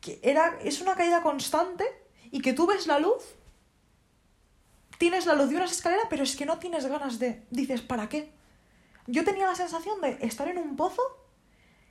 [0.00, 1.84] que era, es una caída constante
[2.30, 3.22] y que tú ves la luz,
[4.98, 7.46] tienes la luz de unas escaleras, pero es que no tienes ganas de...
[7.50, 8.32] Dices, ¿para qué?
[9.06, 11.02] Yo tenía la sensación de estar en un pozo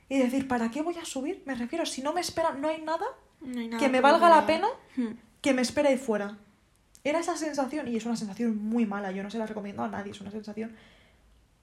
[0.08, 1.42] y decir, ¿para qué voy a subir?
[1.46, 3.06] Me refiero, si no me espera, no hay nada
[3.40, 5.14] No hay nada que me valga la pena Hmm.
[5.40, 6.38] que me espera ahí fuera.
[7.08, 9.88] Era esa sensación, y es una sensación muy mala, yo no se la recomiendo a
[9.88, 10.74] nadie, es una sensación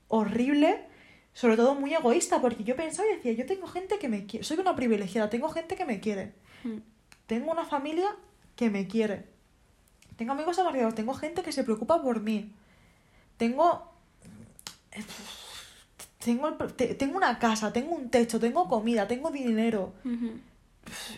[0.07, 0.85] horrible,
[1.33, 4.43] sobre todo muy egoísta, porque yo pensaba y decía, yo tengo gente que me quiere,
[4.45, 6.33] soy una privilegiada, tengo gente que me quiere,
[6.63, 6.77] Hmm.
[7.27, 8.07] tengo una familia
[8.55, 9.25] que me quiere,
[10.15, 12.51] tengo amigos a mi alrededor, tengo gente que se preocupa por mí,
[13.37, 13.91] tengo...
[16.23, 19.93] Tengo, te- tengo una casa, tengo un techo, tengo comida, tengo dinero.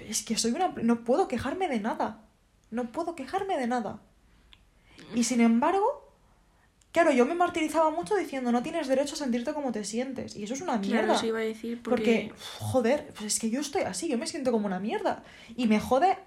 [0.09, 0.69] Es que soy una...
[0.81, 2.21] No puedo quejarme de nada.
[2.71, 3.99] No puedo quejarme de nada.
[5.13, 6.11] Y sin embargo,
[6.91, 10.35] claro, yo me martirizaba mucho diciendo no tienes derecho a sentirte como te sientes.
[10.35, 10.99] Y eso es una mierda.
[10.99, 12.43] Claro, eso iba a decir Porque, porque...
[12.59, 15.23] joder, pues es que yo estoy así, yo me siento como una mierda.
[15.55, 16.17] Y me jode.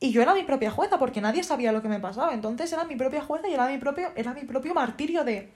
[0.00, 2.34] Y yo era mi propia jueza, porque nadie sabía lo que me pasaba.
[2.34, 5.50] Entonces era mi propia jueza y era mi propio, era mi propio martirio de.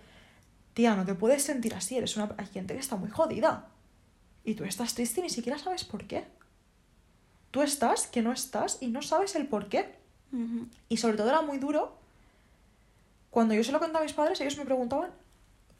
[0.74, 2.34] Tía, no te puedes sentir así, eres una.
[2.38, 3.68] Hay gente que está muy jodida.
[4.44, 6.24] Y tú estás triste y ni siquiera sabes por qué.
[7.50, 9.94] Tú estás, que no estás, y no sabes el por qué.
[10.88, 11.98] Y sobre todo era muy duro
[13.30, 15.10] cuando yo se lo contaba a mis padres, ellos me preguntaban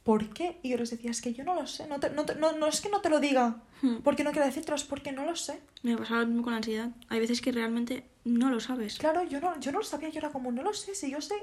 [0.05, 0.59] ¿por qué?
[0.63, 2.53] Y yo les decía, es que yo no lo sé, no, te- no, te- no,
[2.53, 3.97] no es que no te lo diga, Hmm.
[4.03, 5.61] porque no quiero decírtelo, es porque no lo sé.
[5.83, 6.89] Me pasa lo mismo con la ansiedad.
[7.11, 8.97] Hay veces que realmente no lo sabes.
[8.99, 11.21] Claro, yo no, yo no lo sabía, yo era como, no lo sé, si yo
[11.21, 11.35] sé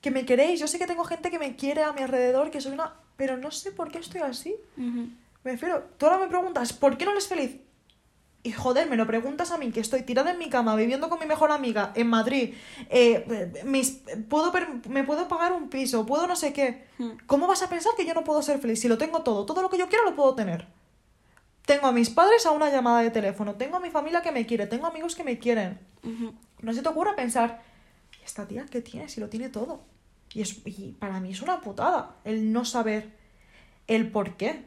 [0.00, 2.60] que me queréis, yo sé que tengo gente que me quiere a mi alrededor, que
[2.62, 2.94] soy una...
[3.16, 4.54] Pero no sé por qué estoy así.
[4.76, 7.56] Me refiero, tú ahora me preguntas, ¿por qué no eres feliz?
[8.42, 11.18] Y joder, me lo preguntas a mí, que estoy tirada en mi cama, viviendo con
[11.18, 12.54] mi mejor amiga en Madrid,
[12.88, 14.50] eh, mis, puedo
[14.88, 16.86] me puedo pagar un piso, puedo no sé qué.
[16.96, 17.10] Hmm.
[17.26, 19.44] ¿Cómo vas a pensar que yo no puedo ser feliz si lo tengo todo?
[19.44, 20.66] Todo lo que yo quiero lo puedo tener.
[21.66, 24.46] Tengo a mis padres a una llamada de teléfono, tengo a mi familia que me
[24.46, 25.78] quiere, tengo amigos que me quieren.
[26.62, 27.62] No se te ocurra pensar,
[28.18, 29.82] ¿y esta tía qué tiene si lo tiene todo?
[30.32, 33.10] Y, es, y para mí es una putada el no saber
[33.86, 34.64] el por qué.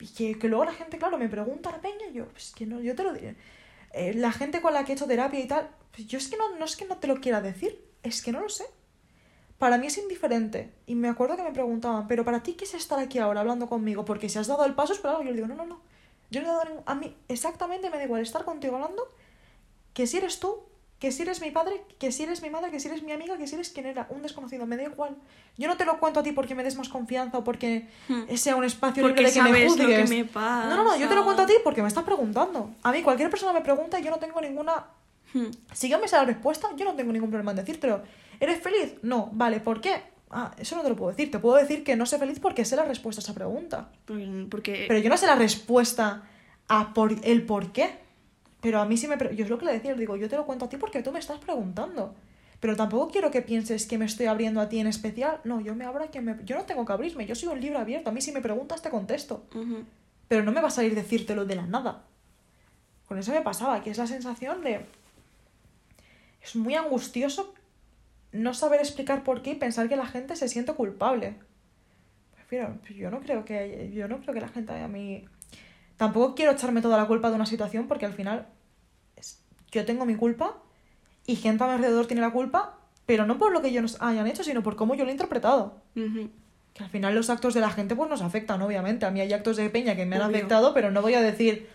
[0.00, 2.66] Y que, que luego la gente, claro, me pregunta la peña y yo, pues que
[2.66, 3.36] no, yo te lo diré.
[3.92, 6.36] Eh, la gente con la que he hecho terapia y tal, pues yo es que
[6.36, 8.64] no, no es que no te lo quiera decir, es que no lo sé.
[9.58, 10.72] Para mí es indiferente.
[10.86, 13.68] Y me acuerdo que me preguntaban, pero para ti, ¿qué es estar aquí ahora hablando
[13.68, 14.04] conmigo?
[14.04, 15.22] Porque si has dado el paso es por algo.
[15.22, 15.80] Yo le digo, no, no, no.
[16.30, 16.82] Yo no he dado ningún...
[16.86, 19.08] A mí exactamente me da igual estar contigo hablando
[19.94, 20.62] que si eres tú,
[20.98, 23.36] que si eres mi padre, que si eres mi madre, que si eres mi amiga,
[23.38, 25.16] que si eres quien era, un desconocido, me da igual.
[25.56, 28.34] Yo no te lo cuento a ti porque me des más confianza o porque Hmm.
[28.34, 30.10] sea un espacio Porque libre de que me sabes lo que juzgues.
[30.10, 30.68] me pasa.
[30.68, 32.74] No, no, no, yo te lo cuento a ti porque me estás preguntando.
[32.82, 34.86] A mí cualquier persona me pregunta y yo no tengo ninguna
[35.34, 35.50] Hmm.
[35.74, 38.02] si yo me sé la respuesta, yo no tengo ningún problema en decírtelo.
[38.40, 38.94] ¿Eres feliz?
[39.02, 39.28] No.
[39.32, 40.02] Vale, ¿por qué?
[40.30, 41.30] Ah, eso no te lo puedo decir.
[41.30, 43.90] Te puedo decir que no sé feliz porque sé la respuesta a esa pregunta.
[44.06, 46.22] Porque, porque- Pero yo no sé la respuesta
[46.66, 48.07] a por el por qué.
[48.60, 49.16] Pero a mí sí me...
[49.34, 51.02] Yo es lo que le decía, le digo, yo te lo cuento a ti porque
[51.02, 52.14] tú me estás preguntando.
[52.60, 55.40] Pero tampoco quiero que pienses que me estoy abriendo a ti en especial.
[55.44, 56.36] No, yo me abro a quien me...
[56.44, 58.10] Yo no tengo que abrirme, yo soy un libro abierto.
[58.10, 59.46] A mí si me preguntas te contesto.
[60.26, 62.04] Pero no me va a salir decírtelo de la nada.
[63.06, 64.84] Con eso me pasaba, que es la sensación de...
[66.42, 67.54] Es muy angustioso
[68.32, 71.34] no saber explicar por qué y pensar que la gente se siente culpable.
[72.34, 75.24] Prefiero, yo no creo que yo no creo que la gente a mí
[75.98, 78.46] tampoco quiero echarme toda la culpa de una situación porque al final
[79.70, 80.56] yo tengo mi culpa
[81.26, 84.26] y gente a mi alrededor tiene la culpa, pero no por lo que ellos hayan
[84.26, 85.74] hecho, sino por cómo yo lo he interpretado.
[86.72, 89.04] Que al final los actos de la gente pues nos afectan, obviamente.
[89.04, 91.68] A mí hay actos de peña que me han afectado, pero no voy a decir,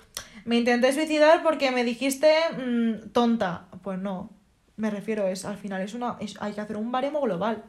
[0.46, 3.66] me intenté suicidar porque me dijiste mm, tonta.
[3.84, 4.30] Pues no,
[4.78, 7.64] me refiero, es al final es una es- hay que hacer un baremo global.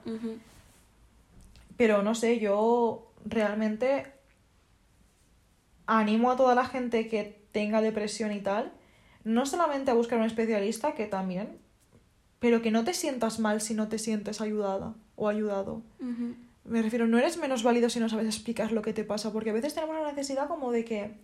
[1.76, 4.12] Pero no sé, yo realmente
[5.86, 8.72] animo a toda la gente que tenga depresión y tal,
[9.24, 11.58] no solamente a buscar un especialista, que también,
[12.38, 15.82] pero que no te sientas mal si no te sientes ayudada o ayudado.
[16.64, 19.50] Me refiero, no eres menos válido si no sabes explicar lo que te pasa, porque
[19.50, 21.14] a veces tenemos la necesidad como de que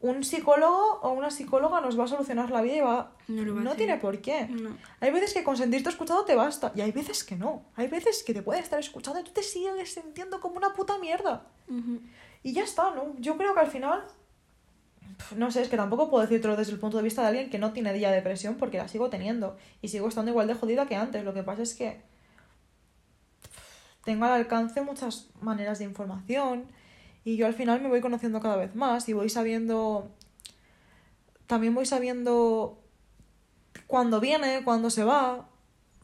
[0.00, 3.12] un psicólogo o una psicóloga nos va a solucionar la vida y va...
[3.26, 3.76] No lo va a hacer.
[3.76, 4.46] tiene por qué.
[4.46, 4.76] No.
[5.00, 7.64] Hay veces que con sentirte escuchado te basta, y hay veces que no.
[7.74, 10.98] Hay veces que te puede estar escuchando y tú te sigues sintiendo como una puta
[10.98, 11.46] mierda.
[11.68, 12.00] Ujú.
[12.42, 13.14] Y ya está, ¿no?
[13.18, 14.04] Yo creo que al final...
[15.36, 17.58] No sé, es que tampoco puedo decírtelo desde el punto de vista de alguien que
[17.58, 20.96] no tiene ya depresión porque la sigo teniendo y sigo estando igual de jodida que
[20.96, 21.24] antes.
[21.24, 22.00] Lo que pasa es que
[24.04, 26.66] tengo al alcance muchas maneras de información
[27.24, 30.10] y yo al final me voy conociendo cada vez más y voy sabiendo...
[31.46, 32.78] También voy sabiendo
[33.86, 35.47] cuándo viene, cuándo se va.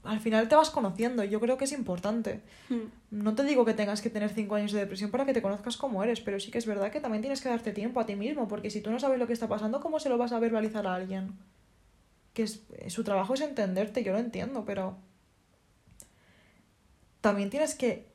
[0.05, 2.43] Al final te vas conociendo y yo creo que es importante.
[2.69, 2.89] Hmm.
[3.11, 5.77] No te digo que tengas que tener 5 años de depresión para que te conozcas
[5.77, 8.15] como eres, pero sí que es verdad que también tienes que darte tiempo a ti
[8.15, 10.39] mismo, porque si tú no sabes lo que está pasando, ¿cómo se lo vas a
[10.39, 11.33] verbalizar a alguien?
[12.35, 14.97] Que es, eh, su trabajo es entenderte, yo lo entiendo, pero
[17.21, 18.07] también tienes que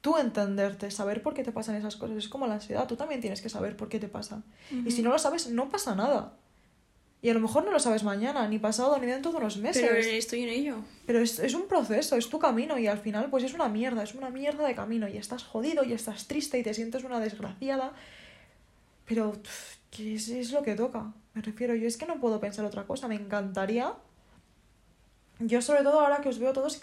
[0.00, 2.16] tú entenderte, saber por qué te pasan esas cosas.
[2.16, 4.42] Es como la ansiedad, tú también tienes que saber por qué te pasa.
[4.86, 6.34] Y si no lo sabes, no pasa nada.
[7.20, 9.84] Y a lo mejor no lo sabes mañana, ni pasado, ni dentro de unos meses.
[9.88, 10.76] Pero estoy en ello.
[11.04, 14.04] Pero es, es un proceso, es tu camino y al final pues es una mierda,
[14.04, 17.18] es una mierda de camino y estás jodido y estás triste y te sientes una
[17.18, 17.92] desgraciada.
[19.04, 19.32] Pero
[19.90, 22.86] que es, es lo que toca, me refiero, yo es que no puedo pensar otra
[22.86, 23.94] cosa, me encantaría.
[25.40, 26.82] Yo sobre todo ahora que os veo todos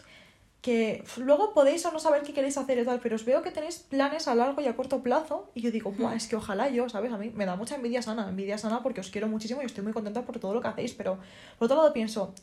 [0.65, 3.51] que luego podéis o no saber qué queréis hacer y tal, pero os veo que
[3.51, 6.69] tenéis planes a largo y a corto plazo y yo digo, Buah, es que ojalá
[6.69, 7.13] yo, ¿sabes?
[7.13, 9.83] A mí me da mucha envidia sana, envidia sana porque os quiero muchísimo y estoy
[9.83, 11.19] muy contenta por todo lo que hacéis, pero
[11.59, 12.33] por otro lado pienso,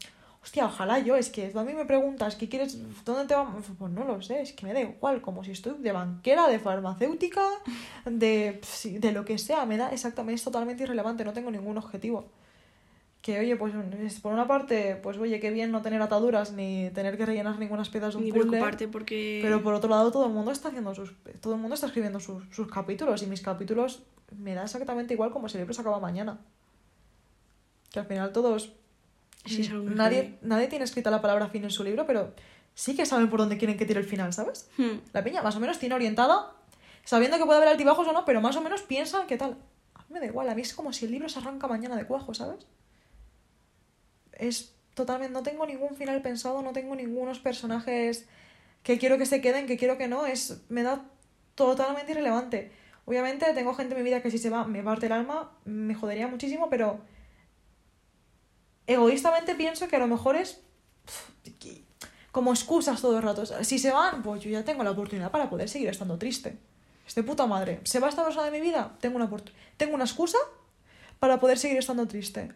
[0.40, 2.78] hostia, ojalá yo, es que a mí me preguntas, ¿qué quieres?
[3.04, 3.64] ¿Dónde te vamos?
[3.76, 6.60] Pues no lo sé, es que me da igual, como si estoy de banquera, de
[6.60, 7.44] farmacéutica,
[8.04, 12.26] de, de lo que sea, me da exactamente, es totalmente irrelevante, no tengo ningún objetivo.
[13.22, 16.90] Que oye, pues es- por una parte, pues oye, qué bien no tener ataduras ni
[16.90, 18.48] tener que rellenar ninguna piezas de un Ni puzzle.
[18.50, 19.38] preocuparte porque...
[19.42, 21.14] Pero por otro lado, todo el mundo está haciendo sus.
[21.40, 23.22] Todo el mundo está escribiendo sus, sus capítulos.
[23.22, 24.02] Y mis capítulos
[24.36, 26.40] me da exactamente igual como si el libro se acaba mañana.
[27.92, 28.72] Que al final todos.
[29.44, 32.32] Sí, nadie, nadie tiene escrita la palabra fin en su libro, pero
[32.74, 34.68] sí que saben por dónde quieren que tire el final, ¿sabes?
[34.78, 34.98] Hmm.
[35.12, 36.52] La peña más o menos tiene orientada,
[37.04, 39.56] sabiendo que puede haber altibajos o no, pero más o menos piensan que tal.
[39.94, 41.96] A mí me da igual, a mí es como si el libro se arranca mañana
[41.96, 42.66] de cuajo, ¿sabes?
[44.42, 48.26] Es totalmente, no tengo ningún final pensado, no tengo ningunos personajes
[48.82, 51.04] que quiero que se queden, que quiero que no, es, me da
[51.54, 52.72] totalmente irrelevante.
[53.04, 55.94] Obviamente tengo gente en mi vida que si se va me parte el alma, me
[55.94, 57.00] jodería muchísimo, pero
[58.86, 60.60] egoístamente pienso que a lo mejor es
[62.32, 63.46] como excusas todo el rato.
[63.64, 66.58] Si se van, pues yo ya tengo la oportunidad para poder seguir estando triste.
[67.06, 67.80] Es de puta madre.
[67.84, 68.96] ¿Se va esta persona de mi vida?
[69.00, 69.30] Tengo una,
[69.76, 70.38] tengo una excusa
[71.18, 72.52] para poder seguir estando triste.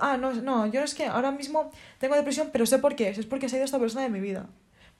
[0.00, 3.18] Ah, no, no, yo es que ahora mismo tengo depresión, pero sé por qué es.
[3.18, 4.46] Es porque se ha ido esta persona de mi vida.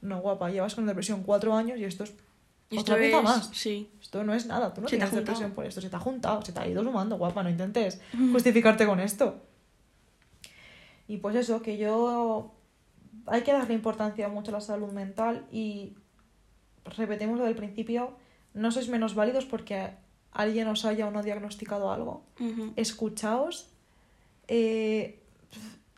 [0.00, 2.14] No, guapa, llevas con depresión cuatro años y esto es
[2.70, 3.50] Esto otra es- más.
[3.52, 3.90] Sí.
[4.00, 5.98] Esto no es nada, tú no Se te tienes depresión por esto, se te ha
[5.98, 8.00] juntado, se te ha ido sumando, guapa, no intentes
[8.32, 9.42] justificarte con esto.
[11.08, 12.52] Y pues eso, que yo
[13.26, 15.94] hay que darle importancia mucho a la salud mental y
[16.84, 18.12] repetimos lo del principio,
[18.54, 19.90] no sois menos válidos porque
[20.32, 22.24] alguien os haya o no diagnosticado algo.
[22.76, 23.70] Escuchaos,
[24.48, 25.22] eh,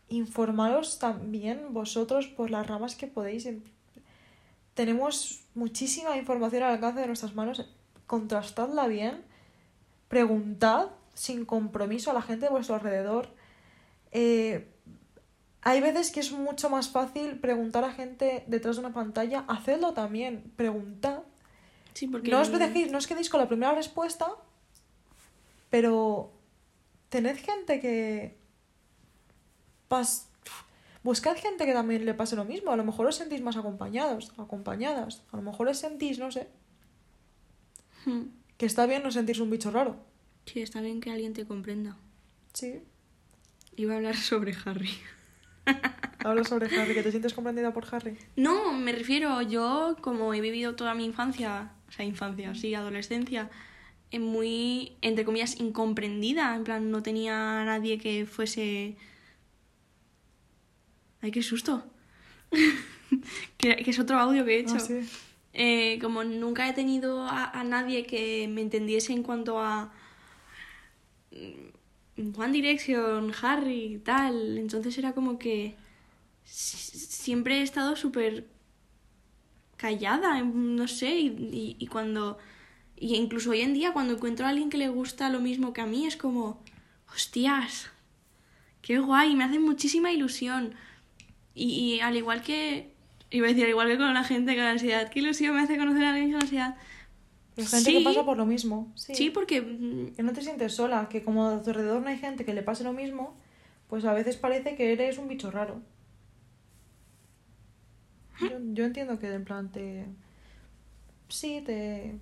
[0.09, 3.48] informaros también vosotros por las ramas que podéis.
[4.74, 7.64] Tenemos muchísima información al alcance de nuestras manos.
[8.07, 9.24] Contrastadla bien.
[10.09, 13.28] Preguntad sin compromiso a la gente de vuestro alrededor.
[14.11, 14.68] Eh,
[15.62, 19.44] hay veces que es mucho más fácil preguntar a gente detrás de una pantalla.
[19.46, 20.53] Hacedlo también.
[20.57, 21.22] Preguntad.
[21.94, 22.30] Sí, porque...
[22.30, 24.26] No os dejéis, no os quedéis con la primera respuesta,
[25.68, 26.32] pero
[27.11, 28.39] tened gente que
[29.91, 30.28] pas...
[31.03, 32.70] buscad gente que también le pase lo mismo.
[32.70, 35.22] A lo mejor os sentís más acompañados, acompañadas.
[35.32, 36.49] A lo mejor os sentís, no sé,
[38.07, 38.28] Hmm.
[38.57, 39.97] que está bien no sentirse un bicho raro.
[40.47, 41.97] Sí, está bien que alguien te comprenda.
[42.55, 42.80] Sí.
[43.76, 44.91] Iba a hablar sobre Harry.
[46.24, 48.16] Habla sobre Harry, que te sientes comprendida por Harry.
[48.36, 53.51] No, me refiero, yo como he vivido toda mi infancia, o sea, infancia, sí, adolescencia,
[54.11, 56.55] eh, muy, entre comillas, incomprendida.
[56.57, 58.97] En plan, no tenía a nadie que fuese...
[61.22, 61.84] Ay, qué susto.
[63.58, 64.74] que, que es otro audio que he hecho.
[64.76, 65.00] Ah, sí.
[65.52, 69.92] Eh, como nunca he tenido a, a nadie que me entendiese en cuanto a
[72.16, 75.74] mm, One Direction, Harry y tal, entonces era como que
[76.44, 78.46] siempre he estado súper
[79.76, 82.38] callada, no sé, y, y- y cuando...
[82.96, 85.80] Y incluso hoy en día cuando encuentro a alguien que le gusta lo mismo que
[85.80, 86.62] a mí es como,
[87.14, 87.90] hostias,
[88.82, 90.74] qué guay, me hace muchísima ilusión.
[91.55, 92.92] Y, y al igual que,
[93.30, 95.76] iba a decir, al igual que con la gente con ansiedad, qué ilusión me hace
[95.76, 96.76] conocer a alguien con ansiedad.
[97.57, 97.98] Hay gente Sí.
[97.98, 98.90] que pasa por lo mismo.
[98.94, 99.14] Sí.
[99.14, 102.18] Sí, porque mm, Que no te sientes sola, que como a tu alrededor no hay
[102.18, 103.36] gente que le pase lo mismo,
[103.88, 105.82] pues a veces parece que eres un bicho raro.
[108.40, 110.07] Yo, yo entiendo que en plan te...
[111.28, 112.16] Sí, te...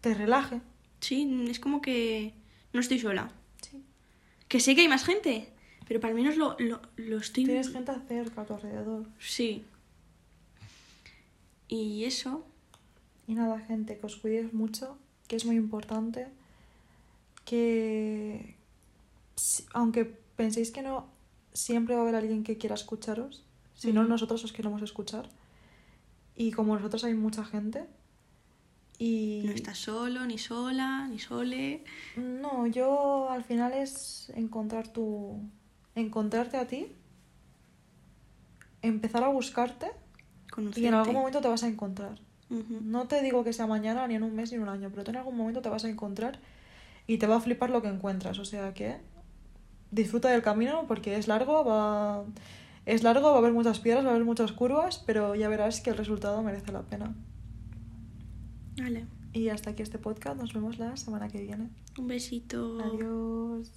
[0.00, 0.62] Te relaje.
[1.00, 2.32] sí, es como que
[2.72, 3.30] no estoy sola.
[3.60, 3.82] Sí.
[4.48, 5.52] Que sé que hay más gente,
[5.90, 7.46] pero para al menos lo, lo, lo estoy...
[7.46, 9.08] Tienes gente cerca a tu alrededor.
[9.18, 9.64] Sí.
[11.66, 12.46] Y eso,
[13.26, 16.28] Y nada, gente, que os cuidéis mucho, que es muy importante.
[17.44, 18.54] Que
[19.72, 21.08] aunque penséis que no,
[21.54, 23.42] siempre va a haber alguien que quiera escucharos.
[23.74, 25.28] Si no, nosotros os queremos escuchar.
[26.36, 27.84] Y como nosotros hay mucha gente.
[28.96, 31.82] Y no estás solo, ni sola, ni sole.
[32.14, 35.50] no, yo al final es encontrar tu.
[35.94, 36.92] Encontrarte a ti.
[38.82, 39.90] Empezar a buscarte.
[40.50, 40.80] Conocerte.
[40.80, 42.18] Y en algún momento te vas a encontrar.
[42.48, 45.04] No te digo que sea mañana, ni en un mes, ni en un año, pero
[45.04, 46.40] tú en algún momento te vas a encontrar
[47.06, 48.40] y te va a flipar lo que encuentras.
[48.40, 48.96] O sea que
[49.92, 52.24] disfruta del camino porque es largo, va...
[52.86, 55.80] es largo, va a haber muchas piedras, va a haber muchas curvas, pero ya verás
[55.80, 57.14] que el resultado merece la pena.
[58.78, 59.06] Vale.
[59.32, 61.70] Y hasta aquí este podcast, nos vemos la semana que viene.
[61.96, 62.80] Un besito.
[62.80, 63.70] Adiós.